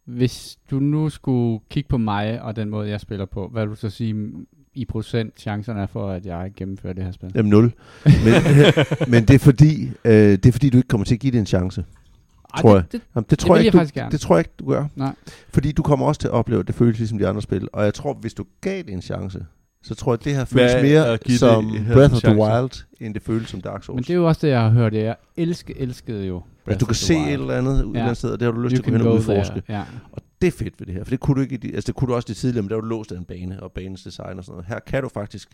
[0.05, 3.69] Hvis du nu skulle kigge på mig og den måde, jeg spiller på, hvad vil
[3.69, 7.31] du så sige mm, i procent chancerne er for, at jeg gennemfører det her spil?
[7.35, 7.73] Jamen nul.
[8.05, 8.13] Men,
[9.11, 11.39] men det, er fordi, øh, det er fordi, du ikke kommer til at give det
[11.39, 11.85] en chance.
[12.61, 12.83] Tror jeg.
[12.83, 14.11] Det, det, Jamen, det, tror jeg, jeg ikke, du, gerne.
[14.11, 14.85] det tror jeg ikke, du gør.
[14.95, 15.15] Nej.
[15.49, 17.67] Fordi du kommer også til at opleve, at det føles ligesom de andre spil.
[17.73, 19.45] Og jeg tror, hvis du gav det en chance,
[19.83, 22.35] så tror jeg, at det her føles Hvad er mere det som Breath of the
[22.35, 22.41] chance?
[22.41, 23.95] Wild, end det føles som Dark Souls.
[23.95, 24.93] Men det er jo også det, jeg har hørt.
[24.93, 26.37] Jeg elsker, elskede jo.
[26.37, 27.27] at Breath du of kan the se Wild.
[27.27, 27.99] et eller andet ud Ja.
[27.99, 28.03] ja.
[28.05, 29.63] andet sted, og det har du lyst You til at gå hen og udforske.
[29.69, 29.83] Ja.
[30.11, 32.07] Og det er fedt ved det her, for det kunne du ikke, altså det kunne
[32.09, 34.37] du også det tidligere, men der var du låst af en bane og banens design
[34.37, 34.65] og sådan noget.
[34.65, 35.49] Her kan du faktisk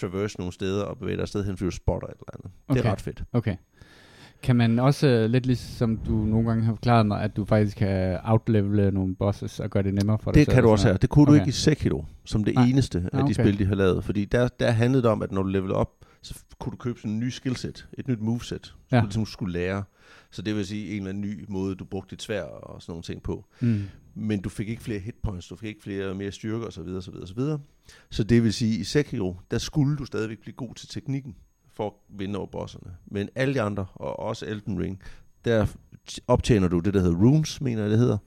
[0.00, 2.50] traverse nogle steder og bevæge dig afsted hen, fordi du spotter et eller andet.
[2.68, 2.88] Det Okay.
[2.88, 3.22] er ret fedt.
[3.32, 3.56] Okay.
[4.42, 7.76] Kan man også, øh, lidt ligesom du nogle gange har forklaret mig, at du faktisk
[7.76, 10.72] kan outlevele nogle bosses og gøre det nemmere for dig Det selv kan du og
[10.72, 10.96] også her.
[10.96, 11.40] Det kunne du Okay.
[11.40, 12.64] ikke i Sekiro, som det Nej.
[12.66, 13.32] eneste af Ah, de okay.
[13.32, 14.04] spil, de har lavet.
[14.04, 15.90] Fordi der, der handlede det om, at når du levelede op,
[16.22, 19.00] så kunne du købe sådan en ny skillset, et nyt moveset, som Ja.
[19.00, 19.84] du ligesom skulle lære.
[20.30, 22.90] Så det vil sige en eller anden ny måde, du brugte dit svær og sådan
[22.92, 23.44] nogle ting på.
[23.60, 23.82] Mm.
[24.14, 26.80] Men du fik ikke flere hitpoints, du fik ikke flere mere styrke osv.
[26.80, 27.40] osv., osv.
[28.10, 31.34] Så det vil sige, i Sekiro, der skulle du stadigvæk blive god til teknikken
[31.72, 32.96] for at vinde over bosserne.
[33.06, 35.02] Men alle de andre, og også Elden Ring,
[35.44, 35.66] der
[36.26, 38.18] optjener du det, der hedder runes, mener jeg det hedder.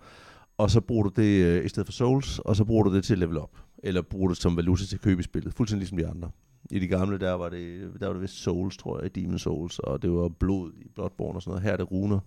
[0.57, 3.03] Og så bruger du det øh, i stedet for souls, og så bruger du det
[3.03, 3.57] til at level up.
[3.83, 5.53] Eller bruger det som valuta til at købe i spillet.
[5.53, 6.31] Fuldstændig ligesom de andre.
[6.71, 9.79] I de gamle, der var det, der var det vist souls, tror jeg, Demon Souls,
[9.79, 11.63] og det var blod i Bloodborne og sådan noget.
[11.63, 12.19] Her er det runer,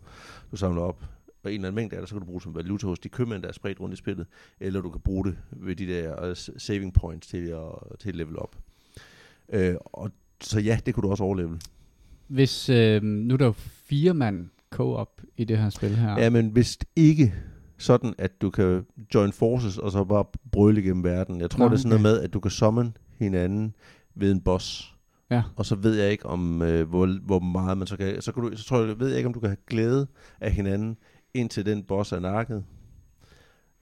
[0.50, 1.05] du samler op.
[1.44, 2.98] Og en eller anden mængde af det, så kan du bruge det som valuta hos
[2.98, 4.26] de købmænd, der er spredt rundt i spillet.
[4.61, 8.16] Eller du kan bruge det ved de der øh, saving points til at, til at
[8.16, 8.57] level op.
[9.48, 11.59] Øh, og så ja, det kunne du også overleve.
[12.27, 13.55] Hvis, øh, nu er der jo
[13.88, 16.20] fire mand co-op i det her spil her.
[16.20, 17.35] Ja, men hvis ikke
[17.79, 21.40] sådan, at du kan join forces og så bare brøle igennem verden.
[21.40, 23.75] Jeg tror, Nå, det er sådan noget med, at du kan summon hinanden
[24.14, 24.94] ved en boss.
[25.31, 25.42] Ja.
[25.57, 28.22] Og så ved jeg ikke, om øh, hvor, hvor meget man så kan...
[28.22, 30.07] Så, kan du, så tror jeg, ved jeg ikke, om du kan have glæde
[30.40, 30.96] af hinanden,
[31.35, 32.64] indtil den boss er nakket.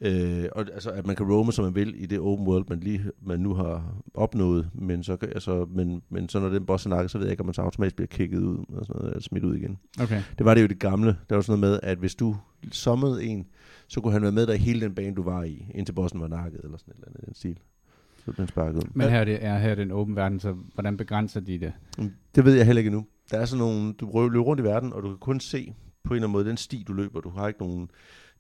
[0.05, 2.81] Øh, og, altså, at man kan roame, som man vil, i det open world, man,
[2.81, 4.71] lige, man nu har opnået.
[4.75, 7.47] Men så, altså, men, men så når den boss er så ved jeg ikke, om
[7.47, 9.79] man så automatisk bliver kigget ud, og sådan noget, smidt ud igen.
[10.01, 10.23] Okay.
[10.39, 11.17] Det var det jo det gamle.
[11.29, 12.37] Der var sådan noget med, at hvis du
[12.73, 13.47] sommede en,
[13.89, 16.21] så kunne han være med dig i hele den bane, du var i, indtil bossen
[16.21, 17.59] var nakket, eller sådan et eller andet i den stil.
[18.19, 18.89] Så blev den sparket ud.
[18.95, 21.59] Men her er, det, er, her er det en åben verden, så hvordan begrænser de
[21.59, 21.73] det?
[22.35, 23.07] Det ved jeg heller ikke endnu.
[23.31, 26.15] Der er sådan nogle, du løber rundt i verden, og du kan kun se på
[26.15, 27.21] en eller anden måde den sti, du løber.
[27.21, 27.91] Du har ikke nogen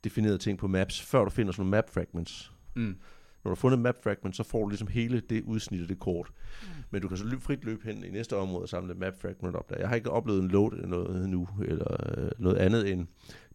[0.04, 2.52] definerede ting på maps, før du finder sådan nogle map fragments.
[2.76, 2.96] Mm.
[3.44, 5.98] Når du har fundet map fragment, så får du ligesom hele det udsnit af det
[5.98, 6.30] kort.
[6.90, 9.56] Men du kan så løb, frit løbe hen i næste område og samle map fragment
[9.56, 9.76] op der.
[9.78, 13.06] Jeg har ikke oplevet en load eller noget nu, eller øh, noget andet end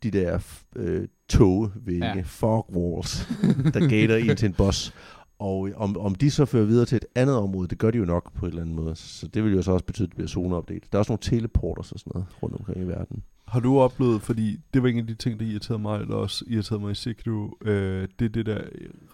[0.03, 0.39] de der
[0.75, 2.15] øh, togvægge, Ja.
[2.15, 2.21] ja.
[2.25, 3.27] fog walls,
[3.73, 4.93] der gater en til en boss.
[5.39, 8.05] Og om, om de så fører videre til et andet område, det gør de jo
[8.05, 8.95] nok på en eller anden måde.
[8.95, 10.91] Så det vil jo så også betyde, at det bliver zoneopdelt.
[10.91, 13.23] Der er også nogle teleporters og sådan noget rundt omkring i verden.
[13.51, 16.45] Har du oplevet, fordi det var en af de ting, der irriterede mig, eller også
[16.47, 18.61] irriterede mig i Sekiro, øh, det er det der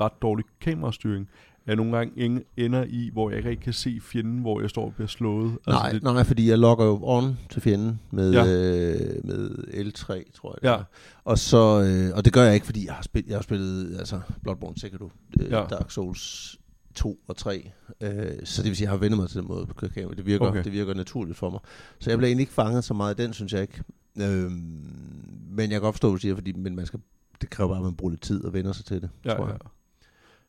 [0.02, 1.30] ret dårlige kamerastyring.
[1.68, 4.94] Jeg nogle gange ender i, hvor jeg ikke kan se fjenden, hvor jeg står og
[4.94, 5.58] bliver slået.
[5.68, 8.42] Nej, det, nej, fordi jeg logger jo on til fjenden med, Ja.
[8.46, 10.74] øh, med L3, tror jeg det Ja.
[10.74, 10.84] er.
[11.24, 13.98] Og, så, øh, og det gør jeg ikke, fordi jeg har, spillet, jeg har spillet
[14.00, 15.64] altså, Bloodborne Sekiro, øh, Ja.
[15.70, 16.56] Dark Souls
[16.96, 17.72] 2 og 3.
[18.02, 18.10] Øh,
[18.44, 20.14] så det vil sige, at jeg har vendt mig til den måde at køre kamera.
[20.14, 20.64] Det virker, okay.
[20.64, 21.60] det virker naturligt for mig.
[22.00, 23.84] Så jeg bliver egentlig ikke fanget så meget af den, synes jeg ikke.
[24.22, 27.00] Øh, men jeg kan godt forstå, hvad du siger, fordi men man skal,
[27.42, 29.48] det kræver bare, at man bruger lidt tid og vender sig til det, ja, tror
[29.48, 29.54] ja.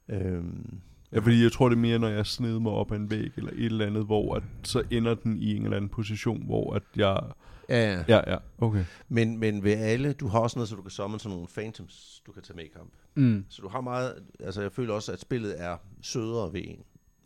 [0.08, 0.26] jeg.
[0.26, 0.44] Øh,
[1.12, 3.30] ja, fordi jeg tror, det er mere, når jeg sned mig op ad en væg,
[3.36, 6.74] eller et eller andet, hvor at, så ender den i en eller anden position, hvor
[6.74, 7.20] at jeg...
[7.68, 8.04] ja, ja.
[8.08, 8.84] Ja, ja, okay.
[9.08, 12.22] Men, men ved alle, du har også noget, så du kan summon sådan nogle phantoms,
[12.26, 12.90] du kan tage med i kamp.
[13.14, 13.44] Mm.
[13.48, 16.78] Så du har meget, altså jeg føler også, at spillet er sødere ved en.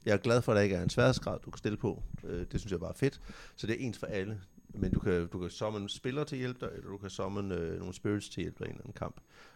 [0.05, 2.03] Jeg er glad for, at der ikke er en sværhedsgrad, du kan stille på.
[2.24, 3.20] Øh, Det synes jeg bare er fedt.
[3.57, 4.40] Så det er ens for alle.
[4.75, 7.79] Men du kan, du kan summon spillere til hjælp dig, eller du kan summon øh,
[7.79, 9.15] nogle spirits til hjælp dig i en eller anden kamp.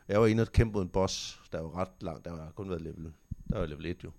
[0.09, 2.25] Jeg var inde og kæmpe mod en boss, der var ret langt.
[2.25, 3.13] Der var kun været level,
[3.51, 4.11] der var level 1 jo.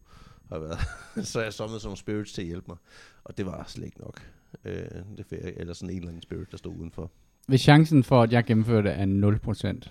[0.50, 0.78] Har været.
[1.32, 2.78] så jeg summonede sådan nogle spirits til at hjælpe mig.
[3.24, 4.22] Og det var slet ikke nok.
[4.66, 4.86] Øh,
[5.18, 7.12] det fik eller sådan en eller anden spirit, der stod udenfor.
[7.48, 9.90] Hvis chancen for, at jeg gennemfører det, er 0%,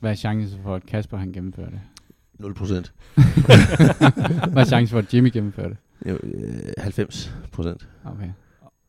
[0.00, 1.80] hvad er chancen for, at Kasper han gennemfører det?
[2.38, 2.92] 0 procent.
[4.52, 5.76] Hvad er chancen for, at Jimmy gennemfører det?
[6.06, 7.88] Jo, øh, 90 procent.
[8.04, 8.30] Okay.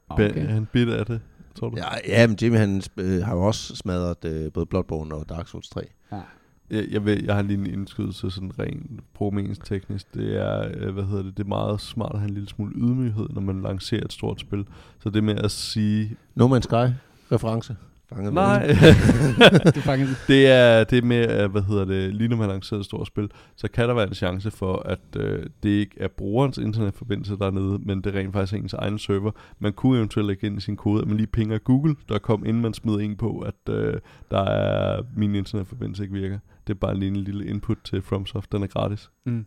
[0.10, 0.48] okay.
[0.48, 1.22] han bidt af det,
[1.56, 1.78] tror du?
[1.78, 5.48] Ja, ja, men Jimmy han øh, har jo også smadret øh, både Bloodborne og Dark
[5.48, 5.82] Souls 3.
[6.12, 6.22] Ja.
[6.70, 10.12] Jeg, jeg, ved, jeg har lige en indskydelse sådan rent programmeringsteknisk.
[10.12, 10.14] teknisk.
[10.14, 12.74] Det er, øh, hvad hedder det, det er meget smart at have en lille smule
[12.76, 14.66] ydmyghed, når man lancerer et stort spil.
[15.00, 16.94] Så det med at sige, No Man's Sky
[17.32, 17.76] reference.
[18.16, 20.28] Fanget nej, det er faktisk...
[20.28, 23.30] det er det med, at, hvad hedder det, lige når man lancerer et stort spil,
[23.56, 27.80] så kan der være en chance for, at øh, det ikke er brugerens internetforbindelse dernede,
[27.86, 29.32] men det er rent faktisk ens egen server.
[29.60, 32.46] Man kunne eventuelt lægge ind i sin kode, at man lige pinger Google, der kom
[32.46, 33.94] inden man smider en på, at øh,
[34.32, 36.40] der er min internetforbindelse ikke virker.
[36.68, 39.10] Det er bare lige en lille input til FromSoft, den er gratis.
[39.26, 39.46] Mm.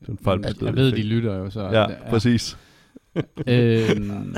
[0.00, 1.62] Det er en fejl, Jeg, jeg ved, de lytter jo, så...
[1.62, 2.58] Ja, præcis.
[3.46, 4.34] Øhm,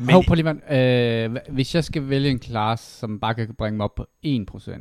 [0.10, 3.84] Hov, prøv lige øh, Hvis jeg skal vælge en class, som bare kan bringe mig
[3.84, 4.80] op på 1%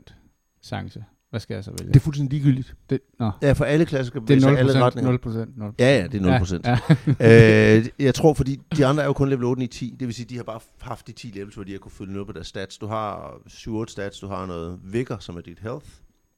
[0.63, 1.87] chance, hvad skal jeg så vælge?
[1.93, 2.75] Det er fuldstændig ligegyldigt.
[2.89, 5.17] det, nå, Ja, for alle klasser kan i er alle 0%, retninger.
[5.17, 5.75] 0%, 0%.
[5.79, 6.65] Ja, ja, det er 0 procent.
[6.67, 6.77] Ja,
[7.19, 7.77] Ja.
[7.77, 9.95] øh, jeg tror, fordi de andre er jo kun level 8, 9, 10.
[9.99, 12.13] Det vil sige, de har bare haft de 10 levels, hvor de har kunne følge
[12.13, 12.77] noget på deres stats.
[12.77, 15.85] Du har 7-8 stats, du har noget vigor, som er dit health.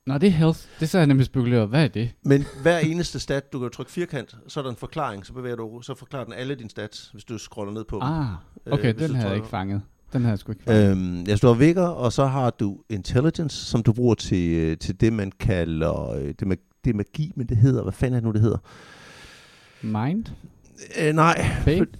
[0.07, 0.59] Nå, det er health.
[0.79, 1.69] Det så har jeg nemlig spekuleret.
[1.69, 2.09] Hvad er det?
[2.23, 5.55] Men hver eneste stat, du kan trykke firkant, så er der en forklaring, så bevæger
[5.55, 8.01] du, så forklarer den alle dine stats, hvis du scroller ned på dem.
[8.03, 8.25] Ah,
[8.71, 9.81] okay, Øh, den havde jeg ikke fanget.
[10.13, 10.91] Den havde jeg sgu ikke fanget.
[10.91, 14.49] Øhm, ja, så du har vigor, og så har du intelligence, som du bruger til,
[14.53, 17.93] øh, til det, man kalder, øh, det, mag- det er magi, men det hedder, hvad
[17.93, 18.57] fanden er det nu, det hedder?
[19.81, 20.25] Mind?
[21.01, 21.91] Øh, nej, Faith?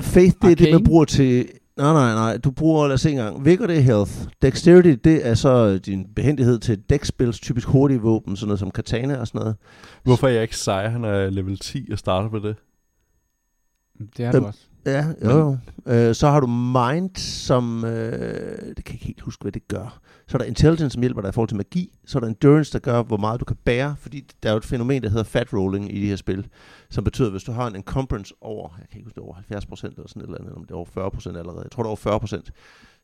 [0.00, 0.84] faith, det er det, man Arcane?
[0.84, 4.12] bruger til, nej, nej, nej, du bruger, lad os se engang, vigor, det er health,
[4.42, 9.16] dexterity, det er så din behendighed til dex-spills, typisk hurtige våben, sådan noget som katana
[9.16, 9.56] og sådan noget.
[10.04, 10.88] Hvorfor er jeg ikke sej?
[10.88, 12.56] Han er level 10 og starter på det.
[14.16, 14.60] Det er du også.
[14.86, 15.58] Ja, jo, jo.
[15.92, 17.84] Øh, så har du mind, som...
[17.84, 20.00] Øh, det kan jeg ikke helt huske, hvad det gør.
[20.28, 21.98] Så er der intelligence, som hjælper dig i forhold til magi.
[22.06, 23.96] Så er der endurance, der gør, hvor meget du kan bære.
[23.98, 26.46] Fordi der er jo et fænomen, der hedder fat rolling i de her spil.
[26.90, 28.68] Som betyder, at hvis du har en encumbrance over...
[28.78, 30.48] Jeg kan ikke huske, det er over 70 procent eller sådan et eller andet.
[30.48, 31.62] Eller om det er over 40 procent allerede.
[31.62, 32.52] Jeg tror, det er over 40 procent.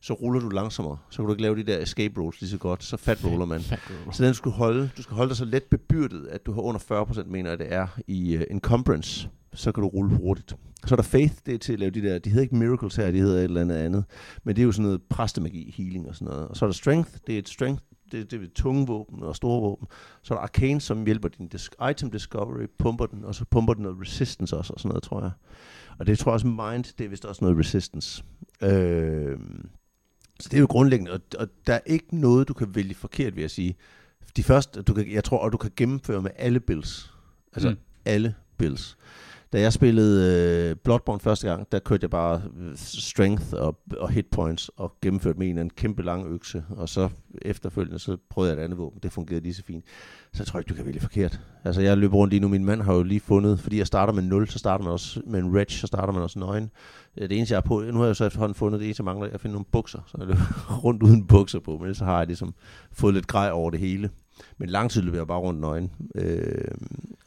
[0.01, 0.97] Så ruller du langsommere.
[1.09, 2.83] Så kan du ikke lave de der escape rolls lige så godt.
[2.83, 3.61] Så fat roller man.
[3.61, 4.11] Fat roller.
[4.11, 4.89] Så den skal du holde.
[4.97, 7.73] Du skal holde dig så let bebyrdet, at du har under 40%, mener jeg, det
[7.73, 9.29] er, i uh, encumbrance.
[9.53, 10.55] Så kan du rulle hurtigt.
[10.85, 12.95] Så er der faith, det er til at lave de der, de hedder ikke miracles
[12.95, 14.03] her, de hedder et eller andet andet.
[14.43, 16.47] Men det er jo sådan noget præstemagi, healing og sådan noget.
[16.47, 19.35] Og så er der strength, det er et strength, det, det er tunge våben og
[19.35, 19.87] store våben.
[20.21, 23.73] Så er der arcane, som hjælper din dis- item discovery, pumper den, og så pumper
[23.73, 25.31] den noget resistance også og sådan noget, tror jeg.
[25.99, 28.23] Og det tror jeg også mind, det er vist også noget resistance.
[28.63, 29.37] Øh,
[30.39, 33.35] så det er jo grundlæggende, og, og der er ikke noget, du kan vælge forkert,
[33.35, 33.75] vil jeg sige.
[34.37, 37.13] De første, du kan, jeg tror, og du kan gennemføre med alle builds.
[37.53, 37.75] Altså Mm.
[38.05, 38.97] alle builds.
[39.53, 44.09] Da jeg spillede øh, Bloodborne første gang, der kørte jeg bare øh, strength og, og
[44.09, 46.63] hit points og gennemførte med en eller anden kæmpe lang økse.
[46.69, 47.09] Og så
[47.41, 48.99] efterfølgende, så prøvede jeg et andet våben.
[49.03, 49.85] Det fungerede lige så fint.
[50.33, 51.39] Så jeg tror ikke, du kan vælge forkert.
[51.63, 52.47] Altså jeg løber rundt lige nu.
[52.47, 55.21] Min mand har jo lige fundet, fordi jeg starter med 0, så starter man også
[55.27, 56.71] med en wretch, så starter man også nøgen.
[57.17, 59.05] Øh, det eneste, jeg har på, nu har jeg så efterhånden fundet, det eneste, jeg
[59.05, 59.99] mangler, jeg finder nogle bukser.
[60.07, 62.53] Så jeg løber rundt uden bukser på, men så har jeg ligesom
[62.91, 64.09] fået lidt grej over det hele.
[64.57, 66.67] Men lang tid løb jeg bare rundt nøgen, øh,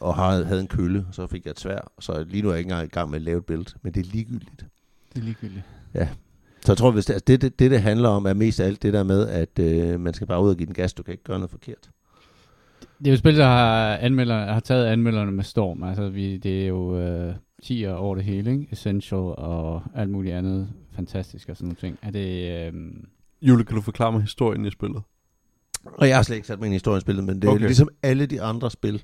[0.00, 2.58] og havde, havde en kølle, så fik jeg et svær, så lige nu er jeg
[2.58, 4.66] ikke engang i gang med at lave et bælte, men det er ligegyldigt.
[5.14, 5.64] Det er ligegyldigt.
[6.66, 8.66] Så jeg tror, hvis det, altså det, det, det, det handler om, er mest af
[8.66, 11.02] alt det der med, at øh, man skal bare ud og give den gas, du
[11.02, 11.90] kan ikke gøre noget forkert.
[12.98, 15.82] Det er jo et spil, der har, anmelder, har taget anmelderne med storm.
[15.82, 18.68] Altså, vi, det er jo øh, 10 over det hele, ikke?
[18.72, 21.98] Essential og alt muligt andet fantastisk og sådan nogle ting.
[22.02, 22.66] Er det...
[22.66, 22.72] Øh,
[23.42, 25.02] Jule, kan du forklare mig historien i spillet?
[25.94, 27.64] Og jeg har slet ikke sat mig ind i historien spillet, men det er Okay.
[27.66, 29.02] ligesom alle de andre spil,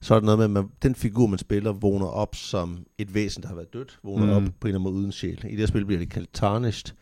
[0.00, 3.14] så er det noget med, at man, den figur, man spiller, vågner op som et
[3.14, 4.30] væsen, der har været dødt, vågner Mm.
[4.32, 5.44] op på en eller anden måde uden sjæl.
[5.48, 6.94] I det her spil bliver det kaldt Tarnished.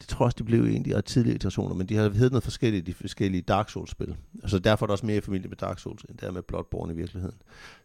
[0.00, 2.02] Det tror jeg også, de blev en af de ret tidlige iterationer, men de har
[2.10, 4.16] heddet noget forskelligt i de forskellige Dark Souls-spil.
[4.42, 6.42] Altså derfor er der også mere i familie med Dark Souls, end der er med
[6.42, 7.36] Bloodborne i virkeligheden.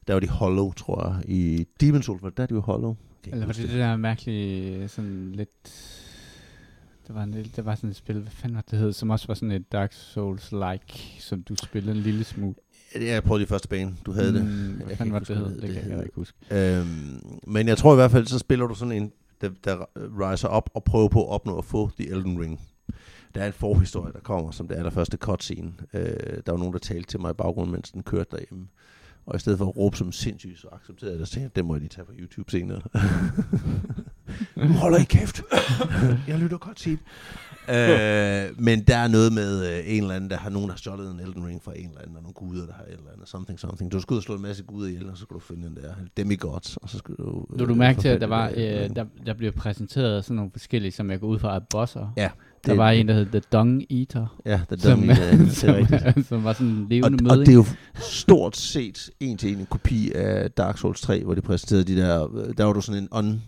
[0.08, 1.30] Der var de Hollow, tror jeg.
[1.30, 2.96] I Demon Souls var det der, de var Hollow.
[3.28, 5.72] Eller var det det der mærkelige, sådan lidt...
[7.12, 9.28] Det var, en, det var sådan et spil, hvad fanden var det hed, som også
[9.28, 12.56] var sådan et Dark Souls-like, som du spillede en lille smule.
[12.96, 14.46] Ja, Jeg prøvede de første bane, du havde det.
[14.46, 15.46] Mm, Jeg hvad fanden var det, det hed?
[15.46, 16.38] Det det kan jeg ikke huske.
[16.52, 19.86] Øhm, men jeg tror i hvert fald, så spiller du sådan en, der, der
[20.32, 22.60] riser op og prøver på at opnå at få The Elden Ring.
[23.36, 25.74] Der er en forhistorie, der kommer som det allerførste cutscene.
[25.94, 26.04] Øh,
[26.46, 28.68] der var nogen, der talte til mig i baggrunden, mens den kørte derhjemme.
[29.26, 31.66] Og i stedet for at råbe som sindssygt, så accepterede jeg det og tænkte, det
[31.66, 32.82] må jeg lige tage på YouTube senere.
[34.56, 35.42] nu holder I kæft.
[36.28, 36.98] jeg lytter godt sige.
[37.70, 40.78] øh, men der er noget med øh, en eller anden, der har nogen, der har
[40.78, 43.12] stjålet en Elden Ring fra en eller anden, og nogle guder, der har et eller
[43.14, 43.92] andet, something, something.
[43.92, 45.76] Du skal ud og slå en masse guder ihjel, og så skal du finde den
[45.76, 47.46] der demigods, og så skal du...
[47.50, 50.52] Nu du øh, mærke til, at der var, øh, der, der blev præsenteret sådan nogle
[50.52, 52.14] forskellige, som jeg går ud fra er bosser.
[52.18, 52.30] Ja,
[52.66, 55.50] Der det- var en, der hed The Dung Eater, Ja, der som, som, det er
[55.50, 56.28] som, rigtigt.
[56.30, 57.46] som var sådan en Og, levende og møde.
[57.46, 57.66] det er jo
[57.96, 61.96] stort set en til en en kopi af Dark Souls 3, hvor de præsenterede de
[62.02, 62.36] der...
[62.38, 63.42] øh, Der var du sådan en un,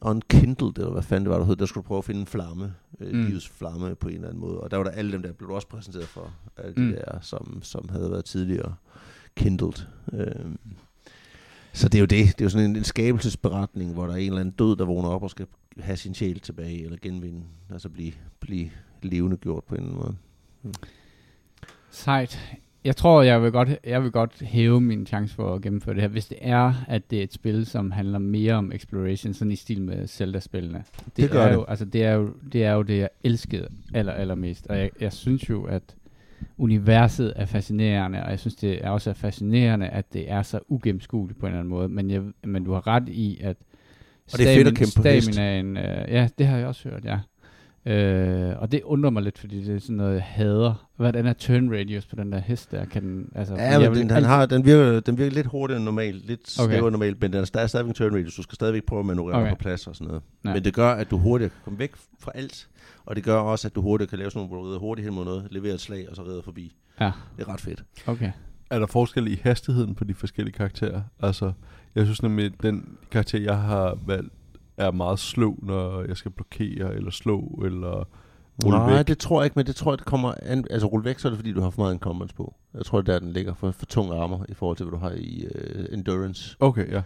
[0.00, 1.56] unkindled, eller hvad fanden det var, der hed.
[1.56, 3.18] Der skulle du prøve at finde en flamme, øh, Mm.
[3.18, 3.26] mm.
[3.26, 4.60] livets flamme på en eller anden måde.
[4.60, 6.86] Og der var der alle dem der, blev også præsenteret for, alle de Mm.
[6.86, 6.92] mm.
[6.92, 8.74] der, som, som havde været tidligere
[9.36, 9.72] kindled.
[10.12, 10.58] Øhm.
[11.72, 12.26] Så det er jo det.
[12.26, 14.84] Det er jo sådan en, en skabelsesberetning, hvor der er en eller anden død, der
[14.84, 15.46] vågner op og skal
[15.78, 18.70] have sin sjæl tilbage, eller genvinde, altså blive, blive
[19.02, 20.16] levende gjort på en eller anden
[20.64, 20.74] måde.
[21.90, 22.38] Sejt.
[22.84, 26.02] Jeg tror, jeg vil, godt, jeg vil godt hæve min chance for at gennemføre det
[26.02, 29.52] her, hvis det er, at det er et spil, som handler mere om exploration, sådan
[29.52, 30.84] i stil med Zelda-spillene.
[31.16, 31.54] Det gør er det.
[31.54, 34.66] Jo, altså det, er jo, det er jo det, jeg elskede aller, allermest.
[34.66, 35.82] Og jeg, jeg synes jo, at
[36.58, 40.60] universet er fascinerende, og jeg synes, det er også er fascinerende, at det er så
[40.68, 41.88] ugennemskueligt på en eller anden måde.
[41.88, 43.56] Men, jeg, men du har ret i, at
[44.32, 45.38] Og det er fedt at kæmpe på hest.
[45.38, 47.18] øh, ja, det har jeg også hørt, ja.
[47.86, 50.88] Øh, og det undrer mig lidt, fordi det er sådan noget, jeg hader.
[50.96, 52.84] Hvordan er turn radius på den der hest der?
[52.84, 55.84] Kan den, altså, Ja, men den, den, har, den, virker, den virker lidt hurtigere end
[55.84, 56.68] normalt, lidt Okay.
[56.72, 58.34] snævere end normalt, men den er, der er stadigvæk en turn radius.
[58.34, 59.50] Du skal stadigvæk prøve at manøvrere Okay.
[59.50, 60.22] på plads og sådan noget.
[60.44, 60.52] Ja.
[60.54, 62.68] Men det gør, at du hurtigt kan komme væk fra alt,
[63.06, 65.14] og det gør også, at du hurtigt kan lave sådan nogle, hvor du hurtigt hen
[65.14, 66.74] mod noget, levere et slag, og så rider forbi.
[67.00, 67.84] Ja, Det er ret fedt.
[68.06, 68.30] okay.
[68.70, 71.02] Er der forskel i hastigheden på de forskellige karakterer?
[71.22, 71.52] Altså,
[71.94, 74.32] jeg synes nemlig, at den karakter, jeg har valgt,
[74.80, 78.08] er meget slå, når jeg skal blokere, eller slå, eller
[78.64, 79.08] rulle Nej, væk.
[79.08, 81.28] det tror jeg ikke, men det tror jeg, det kommer an, altså rulle væk, så
[81.28, 82.54] er det fordi, du har for meget incumbents på.
[82.74, 84.98] Jeg tror, det er der, den ligger for, for tung armor i forhold til, hvad
[84.98, 86.56] du har i uh, endurance.
[86.60, 87.02] Okay, ja.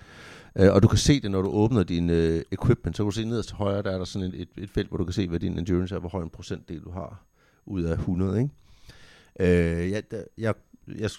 [0.61, 3.15] Uh, og du kan se det, når du åbner din uh, equipment, så kan du
[3.15, 5.13] se nederst til højre, der er der sådan et, et, et felt, hvor du kan
[5.13, 7.25] se, hvad din endurance er, hvor høj en procentdel du har
[7.67, 8.51] ud af 100, ikke?
[9.41, 10.55] Uh, jeg, der, jeg,
[10.99, 11.11] jeg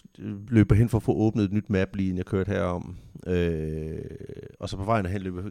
[0.48, 2.96] løber hen for at få åbnet et nyt map, lige inden jeg kørte herom.
[3.28, 3.34] Uh,
[4.60, 5.42] og så på vejen hen løber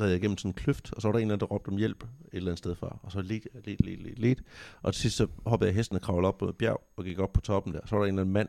[0.00, 1.68] red jeg igennem sådan en kløft, og så var der en eller anden, der råbte
[1.68, 2.98] om hjælp et eller andet sted fra.
[3.02, 4.42] Og så lidt, lidt, lidt, lidt, lidt.
[4.82, 7.18] Og til sidst så hoppede jeg hesten og kravlede op på et bjerg, og gik
[7.18, 7.80] op på toppen der.
[7.86, 8.48] Så var der en eller anden mand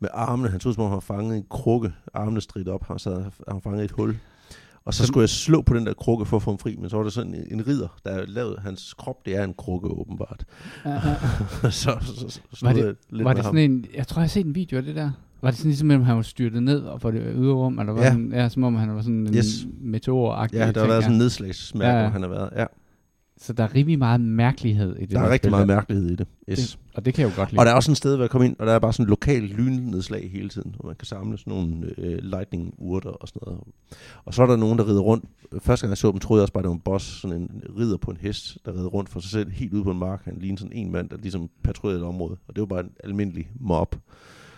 [0.00, 0.48] med armene.
[0.48, 1.92] Han så ud som om han var fanget i en krukke.
[2.14, 2.86] Armene stridt op.
[2.86, 4.16] Han, sad, han fanget i et hul.
[4.84, 6.90] Og så skulle jeg slå på den der krukke for at få ham fri, men
[6.90, 9.88] så var der sådan en, en ridder, der lavet hans krop, det er en krukke
[9.88, 10.44] åbenbart.
[11.62, 13.54] så, så, så, så Var det- jeg lidt var det ham.
[13.54, 15.10] sådan en, jeg tror, jeg har set en video af det der.
[15.42, 17.92] Var det sådan ligesom, at han var styrtet ned og for det ydre rum, eller
[17.92, 18.10] var Ja.
[18.12, 19.66] den, ja, som om han var sådan en Yes.
[19.80, 22.50] meteoragtig Ja, der har været sådan en nedslagsmærke, Ja, hvor han har været.
[22.56, 22.64] Ja,
[23.38, 26.16] Så der er rimelig meget mærkelighed i det der er rigtig spil meget mærkelighed i
[26.16, 26.26] det.
[26.50, 26.58] Yes.
[26.58, 27.60] Det, og det kan jeg jo godt lide.
[27.60, 28.92] Og der er også sådan et sted, hvor jeg kommer ind, og der er bare
[28.92, 33.40] sådan lokal lynnedslag hele tiden, hvor man kan samle sådan nogle øh, lightning-urter og sådan
[33.46, 33.60] noget.
[34.24, 35.24] Og så er der nogen, der rider rundt.
[35.62, 37.62] Første gang jeg så dem, troede jeg også bare, det var en boss, sådan en
[37.78, 40.24] ridder på en hest, der rider rundt for sig selv helt ude på en mark.
[40.24, 42.36] Han ligner sådan en mand, der ligesom patruljerede et område.
[42.48, 43.96] Og det var bare en almindelig mob.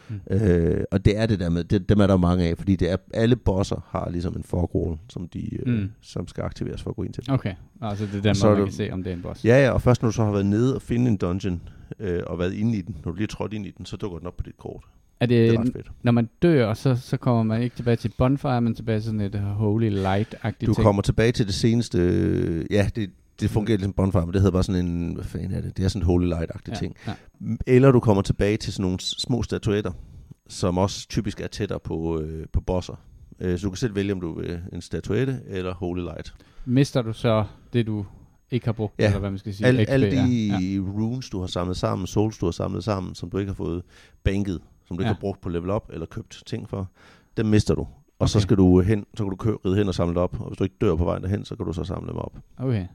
[0.09, 0.37] Mm.
[0.37, 2.91] Øh, og det er det der med, det, dem er der mange af, fordi det
[2.93, 5.91] er, alle bosser har ligesom en forgruel, som, de, øh, Mm.
[6.01, 7.25] som skal aktiveres for at gå ind til.
[7.29, 9.45] Okay, altså det er den man det- kan se, om det er en boss.
[9.45, 11.61] Ja, ja, og først når du så har været nede og finde en dungeon,
[12.01, 13.97] øh, og været inde i den, når du lige er trådt ind i den, så
[13.97, 14.85] dukker den op på dit kort.
[15.21, 15.91] Er Det det, er ret fedt.
[16.03, 19.21] når man dør, så, så kommer man ikke tilbage til bonfire, men tilbage til sådan
[19.21, 20.77] et holy light-agtigt Du ting?
[20.85, 24.53] kommer tilbage til det seneste, øh, ja, det, det fungerer ligesom Bonfire, men det hedder
[24.53, 25.77] bare sådan en, hvad fanden er det?
[25.77, 26.97] Det er sådan en Holy Light-agtig Ja, ting.
[27.07, 27.15] ja.
[27.67, 29.93] Eller du kommer tilbage til sådan nogle små statuetter,
[30.49, 32.95] som også typisk er tættere på, øh, på bosser.
[33.41, 36.35] Øh, så du kan selv vælge, om du vil en statuette eller Holy Light.
[36.67, 38.07] Mister du så det, du
[38.51, 39.07] ikke har brugt, Ja.
[39.07, 39.67] eller hvad man skal sige?
[39.67, 40.59] Alle, XP, alle de Ja.
[40.59, 40.81] ja.
[40.81, 43.83] runes, du har samlet sammen, souls, du har samlet sammen, som du ikke har fået
[44.25, 45.15] banket, som du ikke Ja.
[45.15, 46.91] har brugt på level up eller købt ting for,
[47.37, 47.87] dem mister du.
[48.19, 50.41] Og så skal du hen, så kan du kø- ride hen og samle det op.
[50.41, 52.39] Og hvis du ikke dør på vejen derhen, så kan du så samle dem op.
[52.59, 52.87] Okay.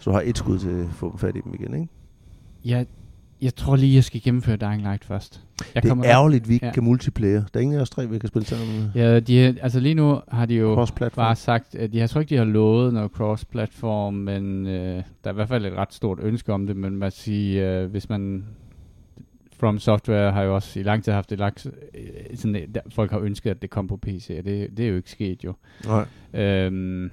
[0.00, 1.88] Så du har et skud til at få dem fat i dem igen, ikke?
[2.64, 2.86] Jeg,
[3.42, 5.44] jeg tror lige, jeg skal gennemføre Dying Light først.
[5.74, 6.68] Jeg det er ærgerligt, at vi ikke Ja.
[6.68, 6.74] ja.
[6.74, 7.42] kan multiplayer.
[7.54, 8.90] Der er ingen af os tre, vi kan spille sammen.
[8.94, 12.36] Ja, de, altså lige nu har de jo bare sagt, at jeg tror ikke, de
[12.36, 16.52] har lovet noget cross-platform, men øh, der er i hvert fald et ret stort ønske
[16.52, 18.44] om det, men man siger, øh, hvis man
[19.60, 23.10] From Software har jo også i lang tid haft det lagt, øh, sådan, der, folk
[23.10, 25.54] har ønsket, at det kom på PC, og det, det er jo ikke sket jo.
[25.86, 26.06] Nej.
[26.42, 27.06] Øhm,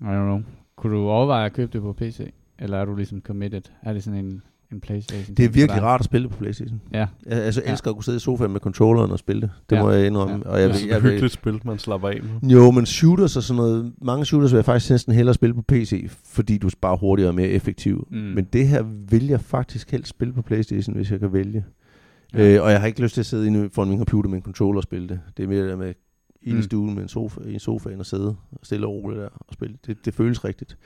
[0.00, 0.40] I don't know.
[0.82, 2.32] Kunne du overveje at købe det på PC?
[2.58, 3.62] Eller er du ligesom committed?
[3.82, 4.42] Er det sådan en,
[4.72, 5.36] en Playstation?
[5.36, 6.80] Det er virkelig rart at spille på Playstation.
[6.92, 6.98] Ja.
[7.26, 7.70] Jeg altså, Ja.
[7.70, 9.50] elsker at kunne sidde i sofaen med controlleren og spille det.
[9.70, 9.82] Det Ja.
[9.82, 10.34] må jeg indrømme.
[10.44, 10.50] Ja.
[10.50, 10.74] Og jeg, Ja.
[10.74, 12.50] Det er jeg, et hyggeligt spil, man slapper af med.
[12.50, 15.62] Jo, men shooters og sådan noget, mange shooters vil jeg faktisk næsten hellere spille på
[15.68, 18.06] PC, fordi du er bare hurtigere og mere effektiv.
[18.10, 18.16] Mm.
[18.16, 21.64] Men det her vil jeg faktisk helst spille på Playstation, hvis jeg kan vælge.
[22.34, 22.38] Ja.
[22.42, 22.54] Ja.
[22.56, 24.44] Øh, og jeg har ikke lyst til at sidde inde foran min computer med en
[24.44, 25.20] controller og spille det.
[25.36, 25.92] Det er mere der med
[26.44, 26.60] inde Mm.
[26.60, 29.76] i stuen med en sofa, i sofaen og sidde stille og roligt der og spille.
[29.86, 30.76] Det, det føles rigtigt.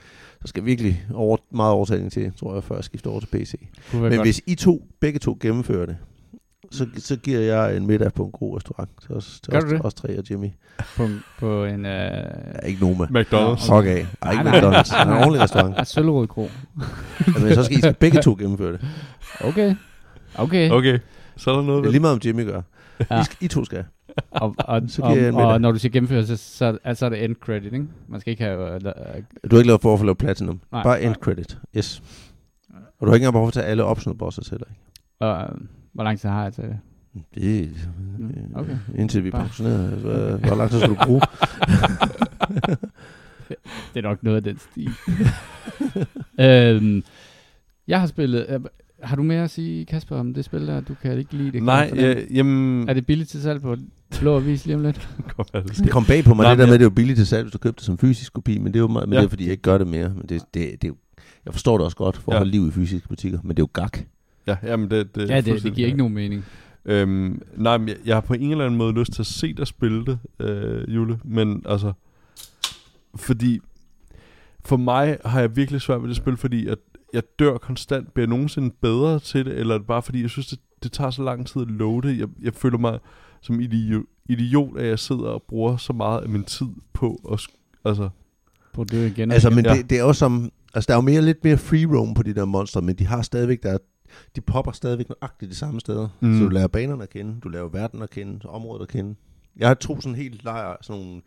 [0.41, 3.53] Så skal virkelig over, meget overtaling til, tror jeg, før jeg skifter over til PC.
[3.93, 4.21] Men godt.
[4.21, 5.97] hvis I to, begge to gennemfører det,
[6.71, 9.63] så, så giver jeg en middag på en god restaurant til os, til Gør os,
[9.63, 9.81] du det?
[9.85, 10.49] os tre og Jimmy.
[10.97, 11.07] på,
[11.39, 11.85] på en...
[11.85, 13.05] Øh, Ja, ikke Noma.
[13.05, 13.75] McDonald's.
[13.75, 14.05] Fuck af.
[14.21, 14.49] Ej, ikke.
[14.49, 15.01] McDonald's.
[15.01, 15.87] En ordentlig restaurant.
[15.93, 16.49] Søllerød Kro.
[17.43, 18.81] Men så skal I skal begge to gennemføre det.
[19.41, 19.75] Okay.
[20.35, 20.71] Okay.
[20.71, 20.99] Okay,
[21.37, 22.61] så er der noget Det er ved lige meget om Jimmy gør.
[23.11, 23.21] Ja.
[23.21, 23.83] I, skal, I to skal.
[24.31, 27.23] Og, og, Så og, og, og når du siger gennemføre, så, så, altså er det
[27.23, 27.85] end credit, ikke?
[28.07, 28.75] Man skal ikke have...
[28.75, 28.89] Uh, Du
[29.55, 30.61] har ikke lavet for at få lavet platinum.
[30.71, 31.19] Nej, Bare end nej.
[31.19, 31.57] credit.
[31.77, 32.01] Yes.
[32.73, 34.81] Og du har ikke engang behov for at tage alle optional bosses heller ikke.
[35.19, 35.61] og, øh,
[35.93, 36.79] hvor lang tid har jeg til det?
[37.35, 37.67] Det er,
[38.55, 38.77] okay.
[38.95, 39.91] indtil vi er pensioneret.
[39.91, 41.21] Altså, Hvor, hvor lang tid skal du bruge?
[43.93, 44.89] Det er nok noget af den stil.
[46.45, 47.03] øhm,
[47.87, 48.67] jeg har spillet...
[49.03, 50.81] Øh, har du mere at sige, Kasper, om det spil der?
[50.81, 51.63] Du kan ikke lide det.
[51.63, 52.89] Nej, ja, jamen...
[52.89, 53.75] Er det billigt til salg på
[54.19, 55.09] blå avis lige om lidt?
[55.83, 57.27] Det kom bag på mig, Nej, det der med, at det er jo billigt til
[57.27, 59.19] salg, hvis du købte det som fysisk kopi, men det er jo, meget, men Ja.
[59.19, 60.09] det er fordi, jeg ikke gør det mere.
[60.09, 60.93] Men det, det, det, er
[61.45, 62.39] jeg forstår det også godt for at Ja.
[62.39, 63.97] holde liv i fysiske butikker, men det er jo gak.
[64.47, 66.45] Ja, jamen det, det, ja, det, det giver ikke nogen mening.
[66.85, 69.53] Øhm, nej, men jeg, jeg har på en eller anden måde lyst til at se
[69.53, 71.19] dig spille det, øh, Jule.
[71.23, 71.93] Men altså,
[73.15, 73.59] fordi
[74.65, 76.77] for mig har jeg virkelig svært ved det spil, fordi at
[77.13, 78.13] jeg dør konstant.
[78.13, 80.91] Bliver jeg nogensinde bedre til det, eller er det bare fordi, jeg synes, det, det
[80.91, 82.19] tager så lang tid at loade?
[82.19, 82.99] Jeg, jeg føler mig
[83.41, 87.41] som idiot, idiot, at jeg sidder og bruger så meget af min tid på at...
[87.85, 88.09] Altså,
[88.73, 89.31] På det igen.
[89.31, 89.73] Altså, men Ja.
[89.73, 90.51] det, det er jo som...
[90.73, 93.05] Altså, der er jo mere, lidt mere free roam på de der monster, men de
[93.05, 93.77] har stadigvæk, der,
[94.35, 96.09] de popper stadigvæk nøjagtigt de samme steder.
[96.19, 96.37] Mm.
[96.37, 99.15] Så du lærer banerne at kende, du lærer verden at kende, området at kende.
[99.57, 101.21] Jeg har to sådan helt lejr, sådan nogle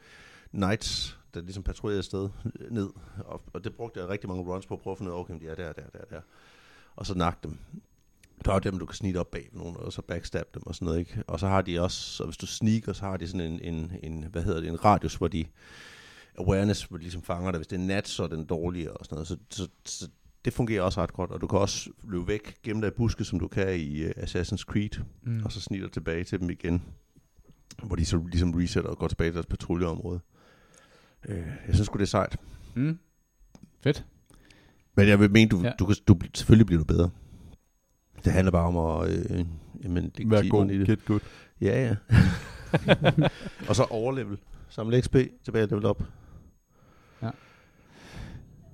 [0.55, 2.29] knights, der ligesom patruljerede afsted
[2.79, 2.91] ned.
[3.25, 5.21] Og, og det brugte jeg rigtig mange runs på at prøve at finde ud af,
[5.21, 6.21] okay, de er der, der, der, der.
[6.97, 7.59] Og så nakke dem.
[8.45, 10.87] Der er dem, du kan snitte op bag nogen, og så backstab dem og sådan
[10.87, 11.23] noget, ikke?
[11.27, 13.93] Og så har de også, så hvis du sneaker, så har de sådan en, en,
[14.03, 15.47] en hvad hedder det, en radius, hvor de
[16.39, 17.59] awareness, hvor de ligesom fanger dig.
[17.59, 19.29] Hvis det er nat, så er den dårligere og sådan noget.
[19.29, 20.09] Så, så, så
[20.45, 23.25] det fungerer også ret godt, og du kan også løbe væk, gemme dig i buske,
[23.25, 25.43] som du kan i uh, Assassin's Creed, mm.
[25.45, 26.83] og så snitter tilbage til dem igen,
[27.83, 30.21] hvor de så ligesom resetter og går tilbage til deres patruljeområde.
[31.29, 31.35] Uh,
[31.67, 32.37] jeg synes sgu, det er sejt.
[32.75, 32.99] Mm.
[33.83, 34.05] Fedt.
[34.97, 35.67] Men jeg vil mene, du, Ja.
[35.67, 35.73] ja.
[35.79, 37.11] du, kan, du selvfølgelig bliver du bedre.
[38.25, 39.45] Det handler bare om at øh,
[39.85, 40.87] jamen, lægge vær timerne god, i det.
[40.89, 41.21] get good.
[41.61, 41.97] Ja, ja.
[43.69, 44.39] og så overlevel.
[44.69, 46.03] Samle XP, tilbage level op.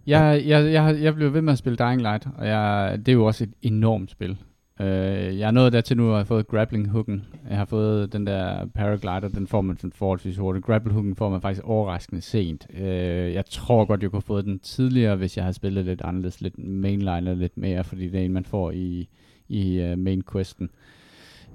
[0.06, 3.08] Jeg, jeg, jeg, har- jeg blev ved med at spille Dying Light, og jeg, det
[3.08, 4.38] er jo også et enormt spil.
[4.80, 7.24] Øh, jeg er nået dertil nu, at jeg har fået grappling hooken.
[7.48, 10.64] Jeg har fået den der paraglider, den får man forholdsvis hurtigt.
[10.64, 12.66] Grappling hooken får man faktisk overraskende sent.
[12.74, 16.02] Øh, jeg tror godt, jeg kunne have fået den tidligere, hvis jeg havde spillet lidt
[16.02, 19.08] anderledes, lidt mainliner lidt mere, fordi det er en, man får i,
[19.48, 20.70] i uh, main questen.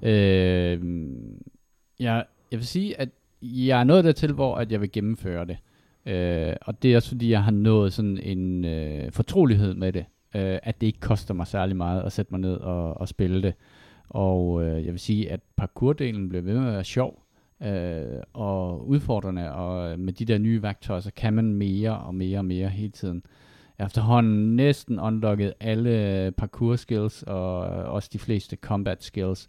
[0.02, 0.80] Øh,
[2.00, 3.08] jeg, jeg vil sige, at
[3.42, 5.56] jeg er nået dertil, hvor at jeg vil gennemføre det.
[6.06, 10.04] Øh, og det er også fordi, jeg har nået sådan en øh, fortrolighed med det,
[10.34, 13.42] øh, at det ikke koster mig særlig meget at sætte mig ned og, og spille
[13.42, 13.54] det.
[14.08, 17.22] Og øh, jeg vil sige, at parkourdelen bliver ved med at være sjov
[17.62, 22.14] øh, og udfordrende, og øh, med de der nye værktøjer, så kan man mere og
[22.14, 23.22] mere og mere hele tiden.
[23.78, 29.48] Jeg har efterhånden næsten unlocket alle parkour skills, og øh, også de fleste combat skills.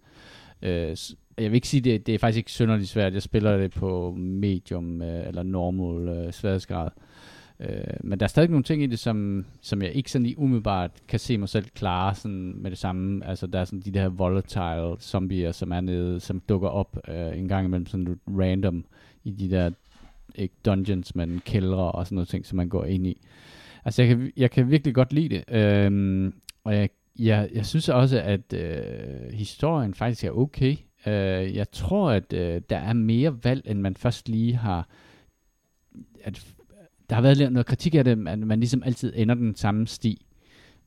[0.61, 0.97] Øh,
[1.37, 3.13] jeg vil ikke sige, det, det er faktisk ikke synderligt svært.
[3.13, 6.89] Jeg spiller det på medium øh, eller normal øh, sværhedsgrad.
[6.97, 7.03] Øh,
[7.59, 10.39] Øh, men der er stadig nogle ting i det, som, som jeg ikke sådan lige
[10.39, 13.25] umiddelbart kan se mig selv klare sådan med det samme.
[13.25, 17.37] Altså der er sådan de der volatile zombier, som er nede, som dukker op øh,
[17.37, 18.85] en gang imellem sådan random
[19.23, 19.71] i de der
[20.35, 23.21] ikke dungeons, men kældre og sådan noget ting, som man går ind i.
[23.85, 25.43] Altså jeg kan, jeg kan virkelig godt lide det.
[25.55, 26.33] Øhm,
[26.63, 26.89] og jeg,
[27.19, 30.75] jeg, jeg synes også, at øh, historien faktisk er okay.
[31.05, 34.87] Øh, jeg tror, at øh, der er mere valg, end man først lige har...
[36.23, 36.45] At,
[37.13, 40.25] der har været noget kritik af det, at man ligesom altid ender den samme sti.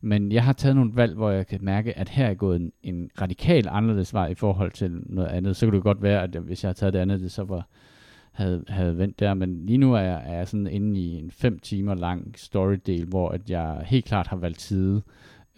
[0.00, 2.72] Men jeg har taget nogle valg, hvor jeg kan mærke, at her er gået en,
[2.82, 5.56] en radikal anderledes vej i forhold til noget andet.
[5.56, 7.68] Så kunne det godt være, at hvis jeg havde taget det andet, det så var,
[8.32, 9.34] havde, havde vendt der.
[9.34, 13.04] Men lige nu er jeg, er jeg sådan inde i en fem timer lang storydel,
[13.04, 15.02] hvor at jeg helt klart har valgt side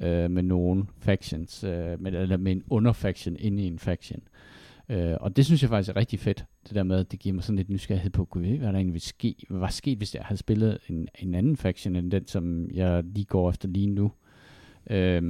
[0.00, 4.20] øh, med nogle factions, øh, med, eller med en underfaction inde i en faction.
[4.20, 4.57] Øh,
[4.88, 7.34] Øh, og det synes jeg faktisk er rigtig fedt, det der med, at det giver
[7.34, 10.22] mig sådan lidt nysgerrighed på, hvad der egentlig ville ske, hvad var sket, hvis jeg
[10.24, 14.12] havde spillet en, en anden faction, end den, som jeg lige går efter lige nu.
[14.90, 15.22] Øh,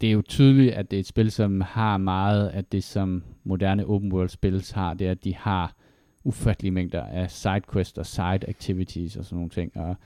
[0.00, 3.22] det er jo tydeligt, at det er et spil, som har meget af det, som
[3.44, 5.76] moderne open world spil har, det er, at de har
[6.24, 9.76] ufattelige mængder af sidequests og side activities og sådan nogle ting.
[9.76, 9.96] Og,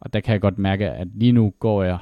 [0.00, 1.98] og der kan jeg godt mærke, at lige nu går jeg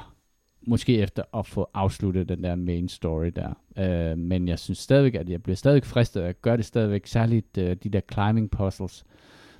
[0.67, 3.53] måske efter at få afsluttet den der main story der.
[3.77, 7.57] Øh, men jeg synes stadigvæk, at jeg bliver stadigvæk fristet at gøre det stadigvæk, særligt
[7.57, 9.05] øh, de der climbing puzzles.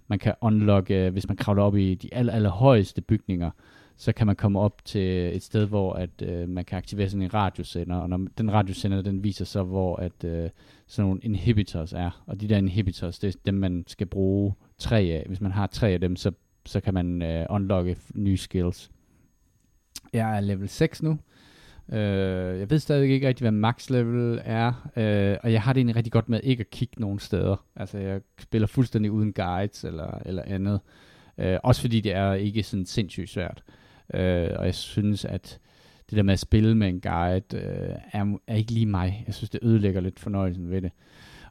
[0.08, 3.51] Man kan unlock, øh, hvis man kravler op i de aller, aller højeste bygninger,
[3.97, 7.22] så kan man komme op til et sted, hvor at øh, man kan aktivere sådan
[7.22, 10.49] en radiosender, og når den radiosender, den viser så, hvor at øh,
[10.88, 14.99] sådan nogle inhibitors er, og de der inhibitors, det er dem, man skal bruge tre
[14.99, 15.24] af.
[15.28, 16.32] Hvis man har tre af dem, så,
[16.66, 18.91] så kan man øh, unlocke nye skills.
[20.14, 21.20] Jeg er level 6 nu.
[21.91, 25.80] Øh, jeg ved stadig ikke rigtig, hvad max level er, øh, og jeg har det
[25.80, 27.66] egentlig rigtig godt med ikke at kigge nogen steder.
[27.76, 30.80] Altså, jeg spiller fuldstændig uden guides eller, eller andet.
[31.38, 33.64] Øh, også fordi det er ikke sådan sindssygt svært.
[34.14, 35.59] Øh, og jeg synes, at
[36.09, 39.24] det der med at spille med en guide øh, er, er ikke lige mig.
[39.28, 40.91] Jeg synes, det ødelægger lidt fornøjelsen ved det.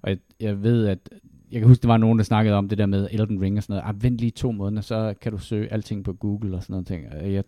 [0.02, 0.98] Og jeg, jeg ved, at
[1.50, 3.62] jeg kan huske, der var nogen, der snakkede om det der med Elden Ring og
[3.62, 3.94] sådan noget.
[3.94, 6.86] Ah, vent lige to måneder, så kan du søge alting på Google og sådan noget.
[6.86, 7.32] Ting.
[7.32, 7.44] Jeg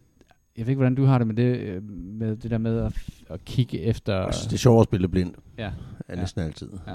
[0.57, 2.93] jeg ved ikke, hvordan du har det med det, øh, med det der med at,
[3.31, 4.19] at kigge efter...
[4.19, 5.35] Altså, det er sjovt at spille blind.
[5.59, 5.71] Ja.
[6.09, 6.47] Er næsten ja.
[6.47, 6.69] altid.
[6.87, 6.95] Ja.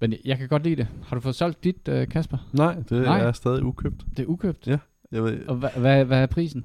[0.00, 0.88] Men jeg kan godt lide det.
[1.06, 2.48] Har du fået solgt dit, uh, Kasper?
[2.52, 3.20] Nej, det Nej.
[3.20, 4.04] er stadig ukøbt.
[4.16, 4.66] Det er ukøbt?
[4.66, 4.78] Ja.
[5.12, 6.64] Jeg ved, Og hvad, hvad, hvad er prisen?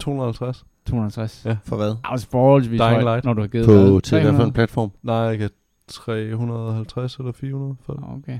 [0.00, 0.64] 250.
[0.86, 1.42] 250.
[1.44, 1.56] Ja.
[1.64, 1.94] For hvad?
[2.04, 3.24] Altså forholdsvis Dying højt, Light.
[3.24, 4.46] når du har givet På, til hvad for 300?
[4.46, 4.90] en platform?
[5.02, 5.50] Nej, jeg kan
[5.88, 8.04] 350 eller 400 for det.
[8.04, 8.16] Okay.
[8.18, 8.38] okay.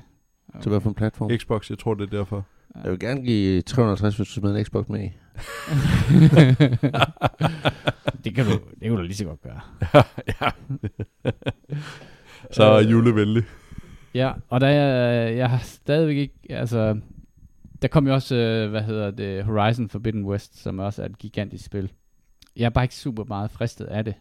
[0.62, 1.30] Til hvad for en platform?
[1.38, 2.44] Xbox, jeg tror det er derfor.
[2.84, 5.10] Jeg vil gerne give 350, hvis du smider en Xbox med i.
[8.24, 9.60] det kan du, det kan du lige så godt gøre.
[10.40, 10.50] ja.
[12.50, 13.42] Så er Øh, julevenlig.
[14.14, 17.00] Ja, og der er, jeg har stadigvæk ikke, altså,
[17.82, 21.18] der kom jo også, øh, hvad hedder det, Horizon Forbidden West, som også er et
[21.18, 21.92] gigantisk spil.
[22.56, 24.14] Jeg er bare ikke super meget fristet af det.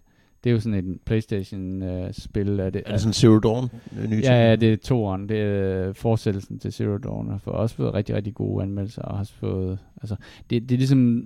[0.44, 2.60] Det er jo sådan et Playstation-spil.
[2.60, 3.70] af det, Er det sådan Zero Dawn?
[4.00, 5.30] øh, Nye Ja, ja, det er toeren.
[5.30, 7.30] Det er øh, fortsættelsen til Zero Dawn.
[7.30, 9.02] Har fået, også fået rigtig, rigtig gode anmeldelser.
[9.02, 10.16] Og har fået, altså,
[10.50, 11.26] det, det er ligesom,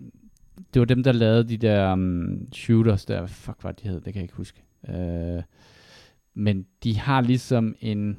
[0.73, 3.19] det var dem, der lavede de der um, shooters der.
[3.19, 3.95] Hvad fuck var de hed?
[3.95, 4.63] Det kan jeg ikke huske.
[4.89, 5.41] Uh,
[6.33, 8.17] men de har ligesom en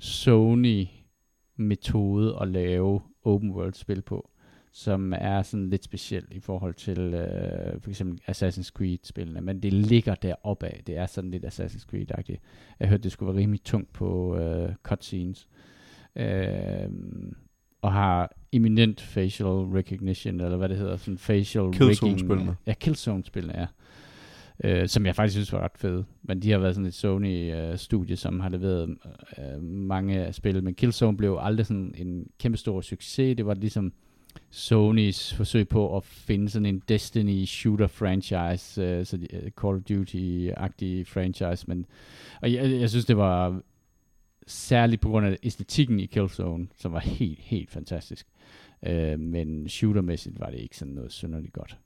[0.00, 4.29] Sony-metode at lave open world spil på,
[4.72, 9.72] som er sådan lidt speciel i forhold til uh, for eksempel Assassin's Creed-spillene, men det
[9.72, 10.82] ligger deroppe af.
[10.86, 12.38] Det er sådan lidt Assassin's Creed-agtigt.
[12.80, 15.48] Jeg hørte, det skulle være rimelig tungt på uh, cutscenes.
[16.16, 16.92] Uh,
[17.82, 22.56] og har eminent facial recognition, eller hvad det hedder, sådan facial Killzone-spillene.
[22.66, 23.66] Ja, Killzone-spillene, ja.
[24.64, 26.04] Uh, som jeg faktisk synes var ret fede.
[26.22, 28.96] Men de har været sådan et Sony-studie, som har leveret
[29.38, 30.64] uh, mange spil.
[30.64, 33.36] Men Killzone blev aldrig sådan en kæmpe stor succes.
[33.36, 33.92] Det var ligesom
[34.50, 39.76] Sonys forsøg på at finde sådan en Destiny shooter franchise, uh, så de, uh, Call
[39.76, 41.64] of Duty-agtig franchise.
[41.68, 41.86] Men,
[42.42, 43.60] og jeg, jeg synes, det var
[44.46, 48.26] særligt på grund af æstetikken i Killzone, som var helt, helt fantastisk.
[48.90, 51.78] Uh, men shootermæssigt var det ikke sådan noget synderligt godt.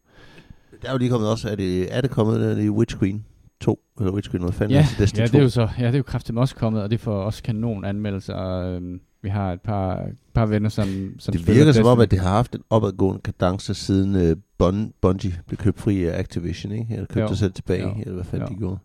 [0.83, 3.25] Der er jo lige kommet også, er det, er det kommet der i Witch Queen
[3.61, 3.81] 2?
[4.01, 4.99] Eller Witch Queen, hvad fanden Ja, er det?
[4.99, 5.33] Destiny ja, 2?
[5.33, 7.43] det er jo så, ja, det er jo kraftigt også kommet, og det får også
[7.43, 8.37] kanon anmeldelser.
[8.39, 10.87] Øhm, vi har et par, par venner, som,
[11.19, 14.93] som det virker som om, at det har haft en opadgående kadence siden uh, Bun-
[15.01, 16.87] Bungie blev købt fri af Activision, ikke?
[16.95, 17.29] Eller købte Jo.
[17.29, 17.95] sig selv tilbage, Jo.
[18.01, 18.55] eller hvad fanden Jo.
[18.55, 18.79] de gjorde.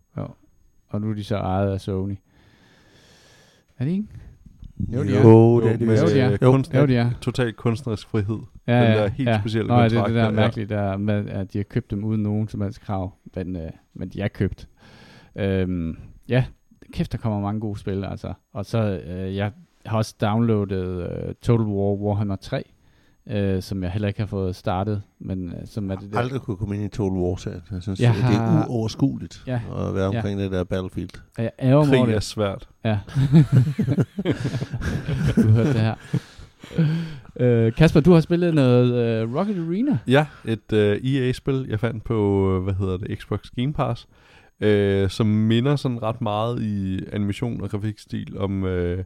[0.88, 2.16] Og nu er de så ejet af Sony.
[3.78, 4.04] Er det ikke?
[4.92, 5.22] Jo, de er.
[5.22, 5.86] Jo, det er det.
[5.86, 6.32] med, Jo, de er.
[6.32, 6.50] øh, Jo.
[6.52, 7.10] kunst, Jo, de er.
[7.20, 8.38] Total kunstnerisk frihed.
[8.66, 9.40] Ja, Den ja, der helt ja.
[9.40, 11.90] specielle Nå, ja, det er det kontrakt der mærkelige der med, at de har købt
[11.90, 13.14] dem uden nogen som helst krav.
[13.36, 14.68] Men, øh, men de er købt.
[15.36, 15.96] Øhm,
[16.28, 16.44] ja,
[16.92, 18.32] kæft, der kommer mange gode spil, altså.
[18.52, 19.52] Og så, øh, jeg
[19.90, 22.62] har også downloadet øh, Total War Warhammer 3.
[23.30, 26.18] øh, som jeg heller ikke har fået startet, men øh, som er det der.
[26.18, 28.66] Aldrig kunne komme ind i Total War, så jeg synes, Jeg jeg det er har-
[28.68, 29.60] uoverskueligt Ja.
[29.88, 31.10] at være omkring det der Battlefield.
[31.38, 32.22] Og jeg ærger Krig er det.
[32.22, 32.68] svært.
[32.84, 32.98] Ja.
[35.36, 35.94] du hørte det her.
[37.40, 39.98] Øh, Kasper, du har spillet noget øh, Rocket Arena.
[40.06, 44.08] Ja, et øh, EA-spil, jeg fandt på, hvad hedder det, Xbox Game Pass,
[44.60, 49.04] øh, som minder sådan ret meget i animation og grafikstil om øh,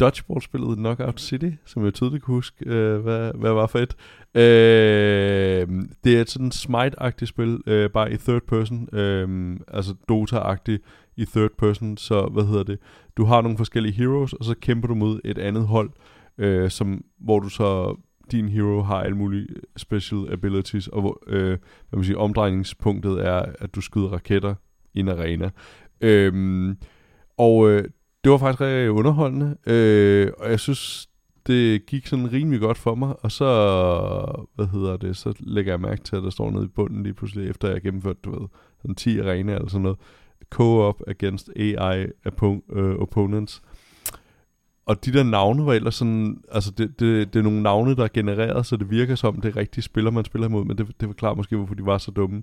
[0.00, 3.96] dodgeball-spillet Knockout City, som jeg tydeligt kunne huske, øh, hvad, hvad var for et.
[4.34, 5.68] Øh,
[6.04, 10.82] det er et sådan smite-agtigt spil, øh, bare i third person, øh, altså Dota-agtigt
[11.16, 12.78] i third person, så hvad hedder det,
[13.16, 15.90] du har nogle forskellige heroes, og så kæmper du mod et andet hold,
[16.38, 17.96] øh, som, hvor du så
[18.30, 19.46] din hero har alle mulige
[19.76, 24.54] special abilities, og hvor, øh, hvad man siger, omdrejningspunktet er, at du skyder raketter
[24.94, 25.50] i en arena.
[26.00, 26.76] Øhm,
[27.38, 27.84] og øh,
[28.24, 31.08] det var faktisk rigtig underholdende, øh, og jeg synes,
[31.46, 33.46] det gik sådan rimelig godt for mig, og så,
[34.54, 37.14] hvad hedder det, så lægger jeg mærke til, at der står nede i bunden lige
[37.14, 38.48] pludselig, efter jeg har gennemført, du ved,
[38.82, 39.98] sådan 10 arena eller sådan noget,
[40.50, 42.06] co-op against AI
[42.72, 43.62] øh, opponents.
[44.86, 48.04] Og de der navne var ellers sådan, altså det, det, det er nogle navne, der
[48.04, 50.86] er genereret, så det virker som, det er rigtige spiller, man spiller imod, men det,
[51.00, 52.42] det forklarer måske, hvorfor de var så dumme.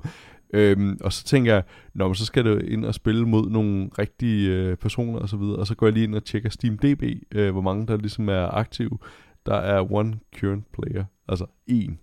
[0.53, 3.89] Øhm, og så tænker jeg, Nå, men så skal det ind og spille mod nogle
[3.99, 7.03] rigtige øh, personer og så videre, og så går jeg lige ind og tjekker SteamDB,
[7.31, 8.97] øh, hvor mange der ligesom er aktive.
[9.45, 11.99] Der er one current player, altså en.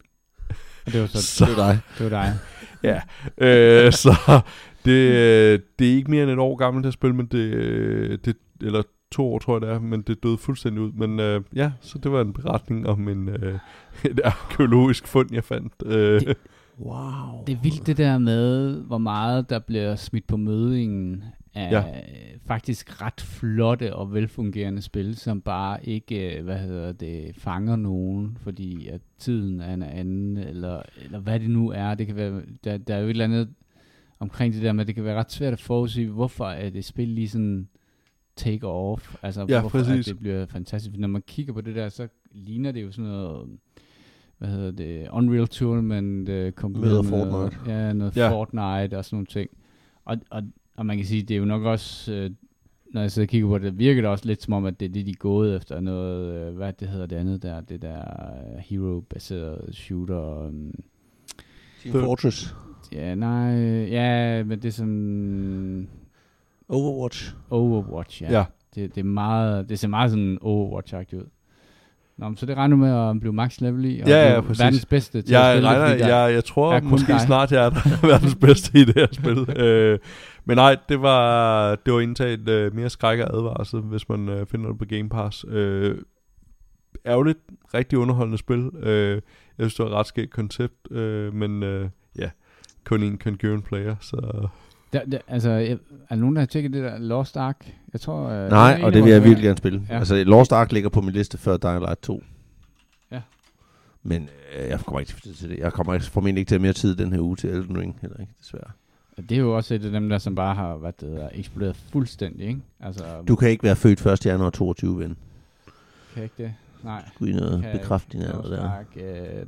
[0.86, 1.78] Og det var så, Så, Det er dig.
[1.99, 2.32] det var dig.
[2.90, 3.01] ja,
[3.86, 4.40] øh, så
[4.84, 8.18] det, øh, det er ikke mere end et år gammelt, det spil, men det, øh,
[8.24, 8.82] det, eller
[9.12, 10.92] to år, tror jeg det er, men det døde fuldstændig ud.
[10.92, 13.59] Men øh, ja, så det var en beretning om en, øh,
[14.11, 15.72] et arkeologisk fund, jeg fandt.
[15.86, 16.36] Øh, Det-
[16.81, 17.45] Wow.
[17.47, 21.85] Det er vildt det der med, hvor meget der bliver smidt på mødingen af Ja.
[22.47, 28.39] faktisk ret flotte og velfungerende spil, som bare ikke, øh, hvad hedder det, fanger nogen,
[28.41, 31.95] fordi at tiden er en anden, eller, eller hvad det nu er.
[31.95, 33.49] Det kan være, der, der er jo et eller andet
[34.20, 36.85] omkring det der med, at det kan være ret svært at forudsige, hvorfor er det
[36.85, 37.68] spil lige sådan
[38.37, 40.09] take off, altså Ja, hvorfor præcis.
[40.09, 40.97] at det bliver fantastisk.
[40.99, 43.49] Når man kigger på det der, så ligner det jo sådan noget,
[44.39, 47.72] hvad hedder det, Unreal Tournament, uh, kombineret Med Fortnite.
[47.72, 48.30] Ja, noget Ja.
[48.30, 49.51] Fortnite og sådan nogle ting.
[50.05, 50.43] Og, og,
[50.76, 52.30] og man kan sige, det er jo nok også, øh,
[52.93, 54.89] når jeg sidder og kigger på det, virker det også lidt som om, at det
[54.89, 57.82] er det, de er gået efter noget, øh, hvad det hedder det andet der, det
[57.82, 60.47] der øh, hero-baserede shooter.
[60.47, 60.74] Um,
[61.82, 62.57] Team Fortress.
[62.93, 63.55] ja, nej,
[63.91, 65.89] ja, men det er sådan
[66.68, 67.35] Overwatch.
[67.51, 68.32] Overwatch, ja.
[68.32, 68.45] ja.
[68.74, 71.26] Det, det, er meget, det ser meget sådan Overwatch-agtigt ud.
[72.19, 74.61] Nå, men så det regner med at blive max level i, og Ja, ja, præcis.
[74.62, 77.12] verdens bedste til Jeg at spille, regner, fordi der- jeg, jeg tror er kun måske
[77.12, 77.21] dig.
[77.21, 79.57] snart, jeg er verdens bedste i det her spil.
[79.67, 79.99] øh,
[80.45, 84.47] men nej, det var, det var indtaget øh, mere skræk og advarsel, hvis man øh,
[84.47, 85.45] finder det på Game Pass.
[85.49, 85.99] Øh,
[87.07, 87.39] ærgerligt,
[87.75, 88.71] rigtig underholdende spil.
[88.83, 89.21] Øh, jeg
[89.59, 91.89] synes, det var et ret skægt koncept, øh, men øh,
[92.19, 92.31] ja,
[92.85, 94.49] kun en concurrent player, så...
[94.95, 95.76] Der, der, altså, jeg, er
[96.09, 97.72] der nogen, der har tjekket det der Lost Ark?
[97.92, 98.28] Jeg tror...
[98.28, 99.82] Øh, Nej, en og af det vil jeg virkelig gerne spille.
[99.88, 99.99] Ja.
[99.99, 102.22] Altså, Lost Ark ligger på min liste før Dying Light 2.
[103.11, 103.20] Ja.
[104.03, 104.28] Men
[104.59, 105.59] øh, jeg kommer ikke til det.
[105.59, 107.78] Jeg kommer ikke, formentlig ikke til at have mere tid den her uge til Elden
[107.78, 108.70] Ring, heller ikke, desværre.
[109.16, 111.76] Det er jo også et af dem der, som bare har været det, der, eksploderet
[111.76, 112.61] fuldstændig, ikke?
[112.80, 114.26] Altså, Du kan ikke være født 1.
[114.26, 115.16] januar 22, ven.
[116.14, 116.55] kan ikke det?
[116.84, 117.05] Nej.
[117.14, 118.68] Skulle I noget alder Lost der?
[118.70, 119.03] Ark, øh,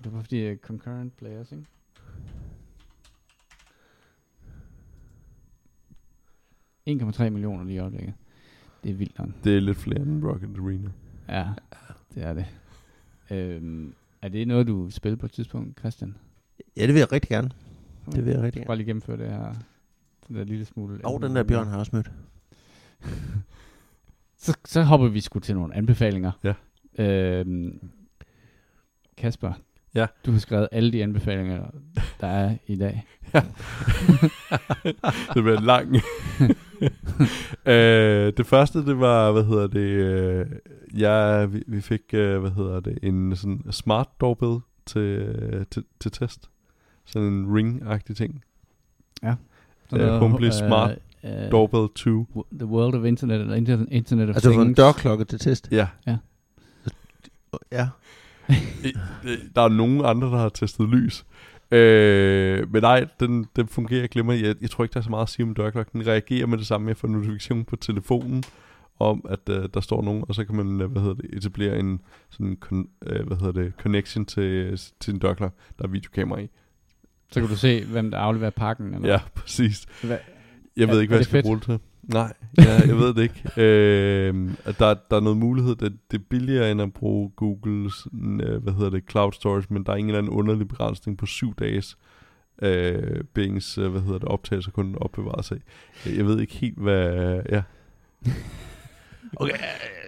[0.04, 1.64] det var fordi uh, concurrent players, ikke?
[6.88, 8.14] ...1,3 millioner lige i øjeblikket.
[8.84, 9.28] Det er vildt nok.
[9.44, 10.90] Det er lidt flere end Rocket Arena.
[11.28, 11.46] Ja,
[12.14, 12.46] det er det.
[13.30, 16.14] Øhm, er det noget, du vil spille på et tidspunkt, Christian?
[16.76, 17.50] Ja, det vil jeg rigtig gerne.
[18.12, 18.66] Det vil jeg rigtig gerne.
[18.66, 19.54] Bare lige gennemføre det her.
[20.28, 21.04] Den der lille smule.
[21.04, 22.10] Og den der bjørn har jeg også mødt.
[24.38, 26.32] Så, så hopper vi sgu til nogle anbefalinger.
[26.44, 26.54] Ja.
[26.98, 27.80] Øhm,
[29.16, 29.52] Kasper.
[29.94, 30.06] Ja.
[30.26, 31.70] Du har skrevet alle de anbefalinger,
[32.20, 33.06] der er i dag.
[35.34, 35.96] det bliver lang.
[37.72, 40.46] øh, det første, det var, hvad hedder det, øh,
[41.00, 45.84] ja, vi, vi fik, øh, hvad hedder det, en sådan smart doorbell til, øh, til,
[46.00, 46.50] til test.
[47.04, 48.44] Sådan en ring-agtig ting.
[49.20, 49.36] Sådan
[49.92, 52.26] Øh, noget, Humbly øh, Smart øh, Doorbell 2.
[52.36, 54.76] w- The World of Internet, eller Internet, Internet of Altså, du har en Things.
[54.76, 55.68] dørklokke til test?
[55.72, 55.88] Ja.
[56.06, 56.16] Ja.
[58.50, 61.24] Øh, Der er nogen andre, der har testet lys.
[61.70, 64.46] Øh, men nej, den, den fungerer glimrende.
[64.46, 66.00] Jeg, jeg tror ikke, der er så meget at sige om dørklokken.
[66.00, 66.88] Den reagerer med det samme.
[66.88, 68.44] Jeg får notifikation på telefonen
[68.98, 71.78] om, at øh, der står nogen, og så kan man øh, hvad hedder det, etablere
[71.78, 72.00] en
[72.30, 75.56] sådan, con, øh, hvad hedder det, connection til, til en dørklokke.
[75.78, 76.48] Der er videokamera i.
[77.32, 78.94] Så kan du se, hvem der afleverer pakken.
[78.94, 79.08] Eller?
[79.08, 79.86] Ja, præcis.
[80.02, 80.18] Hvad,
[80.76, 81.44] Jeg ved Er- ikke, hvad jeg skal fedt?
[81.44, 81.78] bruge det til.
[82.06, 83.42] Nej, ja, jeg ved det ikke.
[83.62, 84.34] Øh,
[84.78, 88.06] der, der er noget mulighed, at det er billigere end at bruge Googles,
[88.42, 91.26] øh, hvad hedder det, cloud storage, men der er ingen eller anden underlig begrænsning på
[91.26, 91.96] syv dages
[92.62, 95.60] øh, Bings, øh, hvad hedder det, optagelser kun opbevaret sig.
[96.06, 97.62] Jeg ved ikke helt, hvad, ja.
[99.36, 99.52] Okay,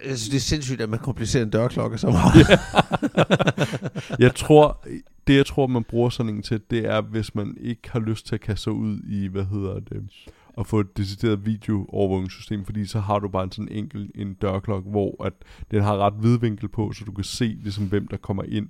[0.05, 2.59] jeg synes, det er sindssygt, at man komplicerer en dørklokke så meget.
[4.25, 4.85] jeg tror,
[5.27, 8.27] det jeg tror, man bruger sådan en til, det er, hvis man ikke har lyst
[8.27, 10.09] til at kaste sig ud i, hvad hedder det,
[10.59, 14.89] at få et decideret videoovervågningssystem, fordi så har du bare en sådan enkel en dørklokke,
[14.89, 15.33] hvor at
[15.71, 18.69] den har ret vidvinkel på, så du kan se ligesom, hvem der kommer ind.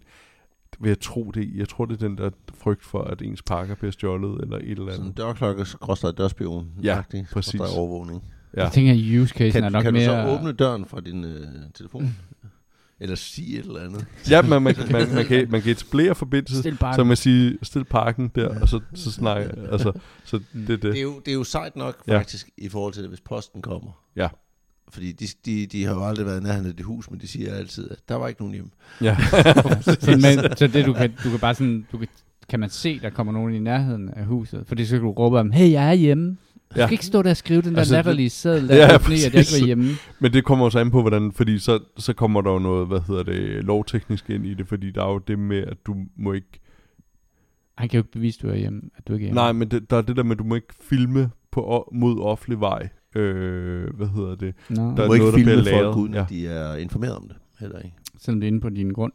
[0.79, 1.51] Vil jeg tro det?
[1.55, 4.69] Jeg tror, det er den der frygt for, at ens pakker bliver stjålet, eller et
[4.69, 4.95] eller andet.
[4.95, 6.67] Sådan en dørklokke, skråstrej dørspion.
[6.83, 7.01] Ja,
[7.33, 7.61] præcis.
[7.61, 8.23] overvågning.
[8.57, 8.63] Ja.
[8.63, 10.05] Jeg tænker, at use case kan, er nok kan mere...
[10.05, 12.15] Kan du så åbne døren fra din øh, telefon?
[13.01, 14.05] Eller sige et eller andet.
[14.29, 18.31] Ja, man, man, man, man, kan, man kan etablere forbindelse, så man siger, stil parken
[18.35, 18.61] der, ja.
[18.61, 19.91] og så, så snakker altså,
[20.23, 20.81] så det, det.
[20.83, 22.65] Det, er jo, det er jo sejt nok faktisk, ja.
[22.65, 23.91] i forhold til det, hvis posten kommer.
[24.15, 24.27] Ja.
[24.89, 27.53] Fordi de, de, de har jo aldrig været nærheden af det hus, men de siger
[27.53, 28.71] altid, at der var ikke nogen hjem.
[29.01, 29.17] Ja.
[29.81, 32.07] så, men, så det du kan, du kan bare sådan, du kan,
[32.49, 34.63] kan man se, der kommer nogen i nærheden af huset?
[34.67, 36.37] Fordi så kan du råbe om, hey, jeg er hjemme.
[36.75, 36.85] Du ja.
[36.85, 39.33] skal ikke stå der og skrive den der altså, latterlige seddel, der ja, fordi, at
[39.33, 39.91] jeg ikke var hjemme.
[40.19, 42.99] Men det kommer også an på, hvordan, fordi så, så kommer der jo noget, hvad
[43.07, 46.33] hedder det, lovteknisk ind i det, fordi der er jo det med, at du må
[46.33, 46.59] ikke...
[47.77, 49.41] Han kan jo ikke bevise, at du er hjemme, at du ikke er hjemme.
[49.41, 52.19] Nej, men det, der er det der med, at du må ikke filme på, mod
[52.19, 52.89] offentlig vej.
[53.15, 54.53] Øh, hvad hedder det?
[54.69, 54.81] No.
[54.81, 56.25] Der du er må noget, ikke filme folk, uden ja.
[56.29, 57.37] de er informeret om det.
[57.59, 57.95] Heller ikke.
[58.19, 59.11] Selvom det er inde på din grund.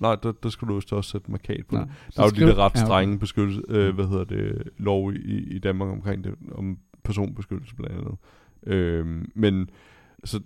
[0.00, 1.90] Nej, der, der skal du også sætte markat på Nå, det.
[2.16, 3.20] Der er jo de der ret strenge ja, okay.
[3.20, 8.16] beskyttelse, øh, hvad hedder det, lov i, i Danmark omkring det, om personbeskyttelse blandt andet.
[8.66, 9.70] Øh, men
[10.24, 10.40] så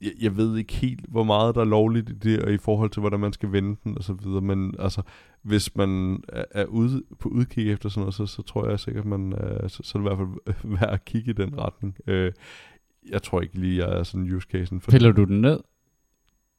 [0.00, 2.90] jeg, jeg ved ikke helt, hvor meget der er lovligt i det, og i forhold
[2.90, 5.02] til, hvordan man skal vende den og så videre, men altså,
[5.42, 9.32] hvis man er, ude på udkig efter sådan noget, så, så tror jeg sikkert, man,
[9.32, 11.96] uh, så, så er det i hvert fald værd at kigge i den retning.
[12.08, 12.32] Uh,
[13.10, 14.80] jeg tror ikke lige, jeg er sådan use casen.
[14.80, 15.60] For Piller du den ned?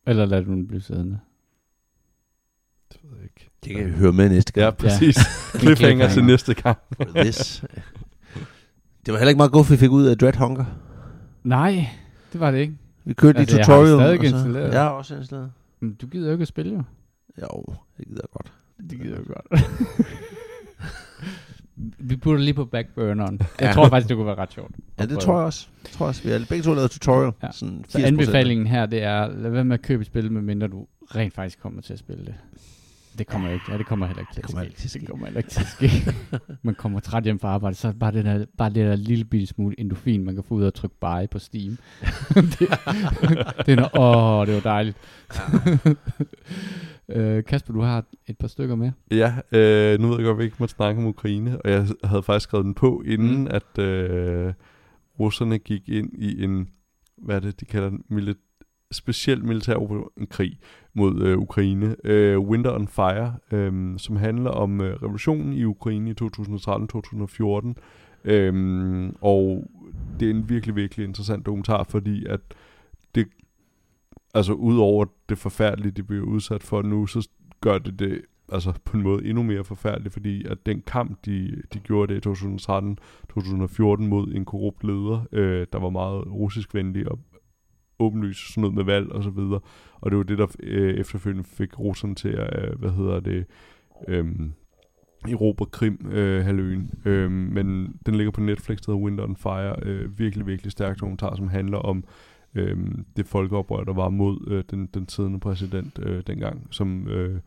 [0.08, 1.20] Eller lader du den blive siddende?
[2.94, 3.50] Det ved jeg ikke.
[3.64, 4.64] Det kan vi høre med næste gang.
[4.66, 5.18] Ja, præcis.
[5.54, 5.60] Ja.
[5.60, 6.78] Cliffhanger til næste gang.
[7.16, 7.64] this.
[9.06, 10.66] Det var heller ikke meget godt, vi fik ud af Dread Hunger.
[11.44, 11.88] Nej,
[12.34, 12.74] det var det ikke.
[13.06, 13.90] Vi kørte altså, i tutorial.
[13.90, 14.74] Jeg har stadig installeret.
[14.74, 15.52] Jeg har også installeret.
[15.80, 16.84] Men du gider jo ikke at spille, jo.
[17.42, 17.64] Jo,
[17.98, 18.54] det gider jeg godt.
[18.90, 19.64] Det gider jeg godt.
[22.10, 23.40] vi putter lige på backburneren.
[23.60, 23.74] Jeg ja.
[23.74, 24.72] tror faktisk, det kunne være ret sjovt.
[25.00, 25.68] Ja, det tror jeg også.
[25.84, 27.32] Jeg tror også, vi har begge to lavet tutorial.
[27.44, 27.52] Ja.
[27.52, 31.34] Sådan Så anbefalingen her, det er, lad være med at købe spil, medmindre du rent
[31.34, 32.36] faktisk kommer til at spille det.
[33.20, 33.66] Det kommer ikke.
[33.70, 35.00] Ja, det kommer heller ikke til det kommer at ske.
[35.00, 36.14] Det kommer heller ikke til at ske.
[36.68, 39.26] man kommer træt hjem fra arbejde, så er bare det der, bare det der lille
[39.26, 41.78] bitte smule endofin, man kan få ud og trykke buy på Steam.
[42.36, 42.70] det,
[43.66, 44.98] det er åh, det var dejligt.
[47.16, 48.92] øh, Kasper, du har et par stykker med.
[49.12, 51.88] Ja, øh, nu ved jeg godt, at vi ikke må snakke om Ukraine, og jeg
[52.04, 53.48] havde faktisk skrevet den på, inden mm.
[53.52, 54.54] at øh,
[55.20, 56.70] russerne gik ind i en,
[57.18, 58.49] hvad er det, de kalder den, milit-
[58.92, 60.60] speciel militær krig
[60.94, 66.10] mod øh, Ukraine, øh, Winter on Fire, øh, som handler om øh, revolutionen i Ukraine
[66.10, 67.74] i 2013-2014.
[68.24, 69.70] Øh, og
[70.20, 72.42] det er en virkelig, virkelig interessant dokumentar, fordi at
[73.16, 73.28] det,
[74.34, 77.30] altså udover det forfærdelige, de bliver udsat for nu, så
[77.62, 78.22] gør det det
[78.52, 82.26] altså på en måde endnu mere forfærdeligt, fordi at den kamp, de, de gjorde det
[82.26, 87.20] i 2013-2014 mod en korrupt leder, øh, der var meget russisk venlig og
[88.00, 89.60] åbenlyst sådan noget med valg og så videre.
[90.02, 93.46] Og det var det, der øh, efterfølgende fik russerne til at, øh, hvad hedder det,
[94.08, 94.26] øh,
[95.28, 96.92] Europa Krim øh, halvøen.
[97.06, 99.76] Øh, men den ligger på Netflix, der hedder Winter on Fire.
[99.82, 102.04] Øh, virkelig, virkelig stærk dokumentar, som handler om
[102.56, 102.78] øh,
[103.18, 107.40] det folkeoprør, der var mod øh, den, den siddende præsident øh, dengang, som øh,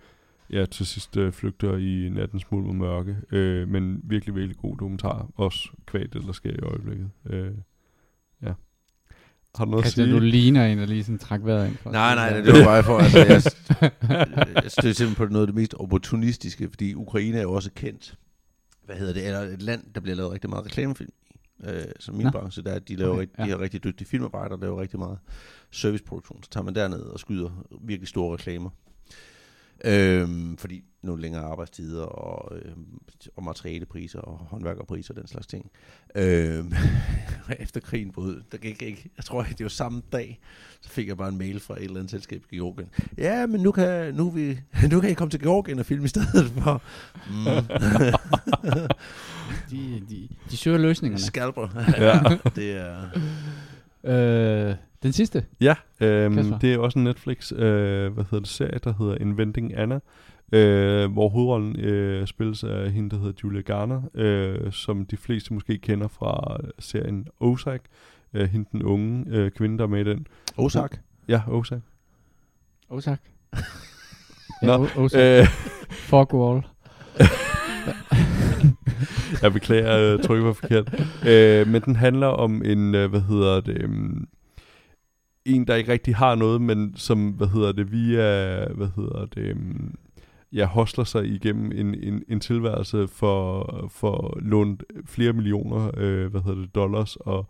[0.50, 3.16] ja, til sidst øh, flygter i nattens mulm og mørke.
[3.32, 5.28] Øh, men virkelig, virkelig god dokumentar.
[5.36, 7.10] Også kvad det, der sker i øjeblikket.
[7.26, 7.52] Øh.
[9.54, 10.20] Har du noget Christian, at sige?
[10.20, 11.76] du ligner en, der lige sådan træk vejret ind.
[11.84, 13.42] Nej, nej, det var bare for, altså, jeg,
[14.62, 18.14] jeg støtter simpelthen på noget af det mest opportunistiske, fordi Ukraine er jo også kendt,
[18.86, 21.36] hvad hedder det, eller et land, der bliver lavet rigtig meget reklamefilm i.
[21.64, 22.30] Øh, som min Nå.
[22.30, 23.44] branche, der de, laver okay, ja.
[23.44, 25.18] de har rigtig dygtige filmarbejdere, der laver rigtig meget
[25.70, 26.42] serviceproduktion.
[26.42, 28.70] Så tager man derned og skyder virkelig store reklamer.
[29.84, 32.72] Øhm, fordi nogle længere arbejdstider og, øh,
[33.36, 35.70] og materialepriser og håndværkerpriser og den slags ting.
[36.14, 36.72] Øhm,
[37.58, 40.40] efter krigen brød, der gik ikke, jeg tror det var samme dag,
[40.80, 42.88] så fik jeg bare en mail fra et eller andet selskab i Georgien.
[43.18, 44.58] Ja, men nu kan, nu, vi,
[44.92, 46.82] nu kan I komme til Georgien og filme i stedet for.
[47.30, 47.44] Mm.
[49.70, 51.22] de, de, de søger løsningerne.
[51.22, 51.68] Skalper.
[51.98, 52.20] ja,
[52.56, 53.08] det er...
[54.04, 55.44] Øh, den sidste.
[55.60, 56.58] Ja, øhm, Kasper?
[56.58, 59.98] det er også en Netflix øh, hvad hedder det, serie, der hedder Inventing Anna,
[60.52, 65.54] øh, hvor hovedrollen øh, spilles af hende, der hedder Julia Garner, øh, som de fleste
[65.54, 67.82] måske kender fra serien Ozark.
[68.34, 70.26] Øh, hende den unge øh, kvinde, der er med i den.
[70.56, 71.00] Ozark.
[71.28, 71.80] Ja, Ozark.
[72.90, 73.20] Ozark.
[74.62, 75.20] Nå, ja, O- Ozark.
[75.22, 75.46] Øh,
[75.90, 76.66] Fogwall.
[79.42, 80.94] jeg beklager, jeg trykker var forkert.
[81.28, 84.28] Øh, men den handler om en, øh, hvad hedder det, um,
[85.44, 89.52] en, der ikke rigtig har noget, men som, hvad hedder det, via, hvad hedder det,
[89.52, 89.94] um,
[90.52, 96.40] ja, hostler sig igennem en, en, en tilværelse for, for lånt flere millioner, øh, hvad
[96.40, 97.46] hedder det, dollars, og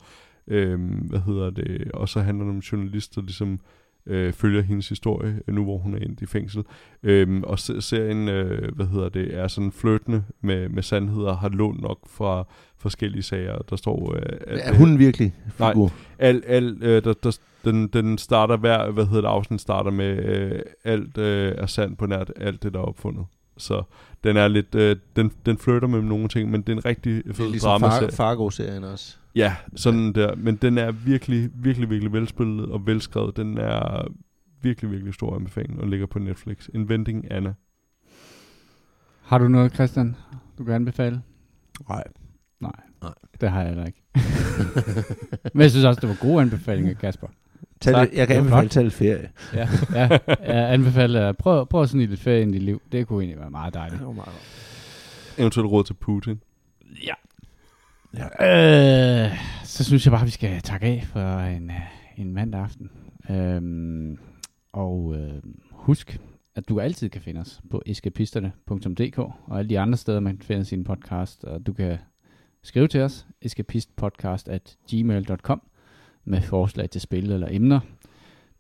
[0.47, 0.81] øh,
[1.11, 3.61] hvad hedder det, og så handler det om en journalist, der ligesom
[4.07, 6.65] øh, følger hendes historie, nu hvor hun er endt i fængsel.
[7.03, 11.49] Øhm, og se- serien, øh, hvad hedder det, er sådan flirtende med, med sandheder, har
[11.49, 12.45] lånt nok fra
[12.79, 13.59] forskellige sager.
[13.59, 14.15] Der står...
[14.17, 15.71] Øh, at, Er hun virkelig Nej.
[15.73, 15.93] figur?
[16.19, 20.25] Al, al, øh, der, der, den, den starter hver, hvad hedder det, afsnit starter med,
[20.25, 23.25] øh, alt øh, er sandt på nært alt det, der er opfundet.
[23.57, 23.83] Så
[24.25, 27.25] den er lidt, øh, den, den flytter med nogle ting, men det er en rigtig
[27.25, 28.09] Det fed er ligesom dramaserie.
[28.13, 29.17] Far- Fargo-serien også.
[29.35, 30.35] Ja, sådan der.
[30.37, 33.37] Men den er virkelig, virkelig, virkelig velspillet og velskrevet.
[33.37, 34.09] Den er
[34.63, 36.69] virkelig, virkelig stor anbefaling og ligger på Netflix.
[36.75, 37.55] Inventing Anna.
[39.23, 40.17] Har du noget, Christian,
[40.59, 41.23] du kan anbefale?
[41.89, 42.05] Nej.
[42.61, 42.73] Nej.
[43.03, 43.13] Nej.
[43.41, 44.03] Det har jeg heller ikke.
[45.55, 47.27] Men jeg synes også, det var gode anbefalinger, Kasper.
[47.83, 48.11] Tag Tak.
[48.11, 49.31] det, jeg kan anbefale at tage lidt ferie.
[49.55, 49.69] Ja,
[49.99, 52.83] ja jeg anbefaler at prøv, prøv at snige lidt ferie ind i dit liv.
[52.93, 53.99] Det kunne egentlig være meget dejligt.
[53.99, 55.39] Det var meget godt.
[55.39, 56.43] Eventuelt råd til Putin.
[57.07, 57.15] Ja.
[58.15, 59.25] ja.
[59.25, 61.77] Øh, så synes jeg bare, vi skal takke af for en, øh,
[62.17, 62.91] en mandag aften.
[63.31, 64.19] Øhm,
[64.73, 66.21] og øh, husk,
[66.55, 70.45] at du altid kan finde os på eskapisterne.dk og alle de andre steder, man kan
[70.45, 71.45] finde sin podcast.
[71.45, 71.99] Og du kan
[72.63, 75.63] skrive til os, eskapistpodcast at gmail.com
[76.25, 77.81] med forslag til spil eller emner.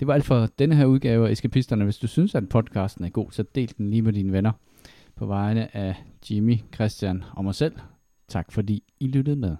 [0.00, 1.84] Det var alt for denne her udgave af Eskapisterne.
[1.84, 4.52] Hvis du synes, at podcasten er god, så del den lige med dine venner.
[5.16, 5.94] På vegne af
[6.30, 7.74] Jimmy, Christian og mig selv.
[8.28, 9.56] Tak fordi I lyttede med.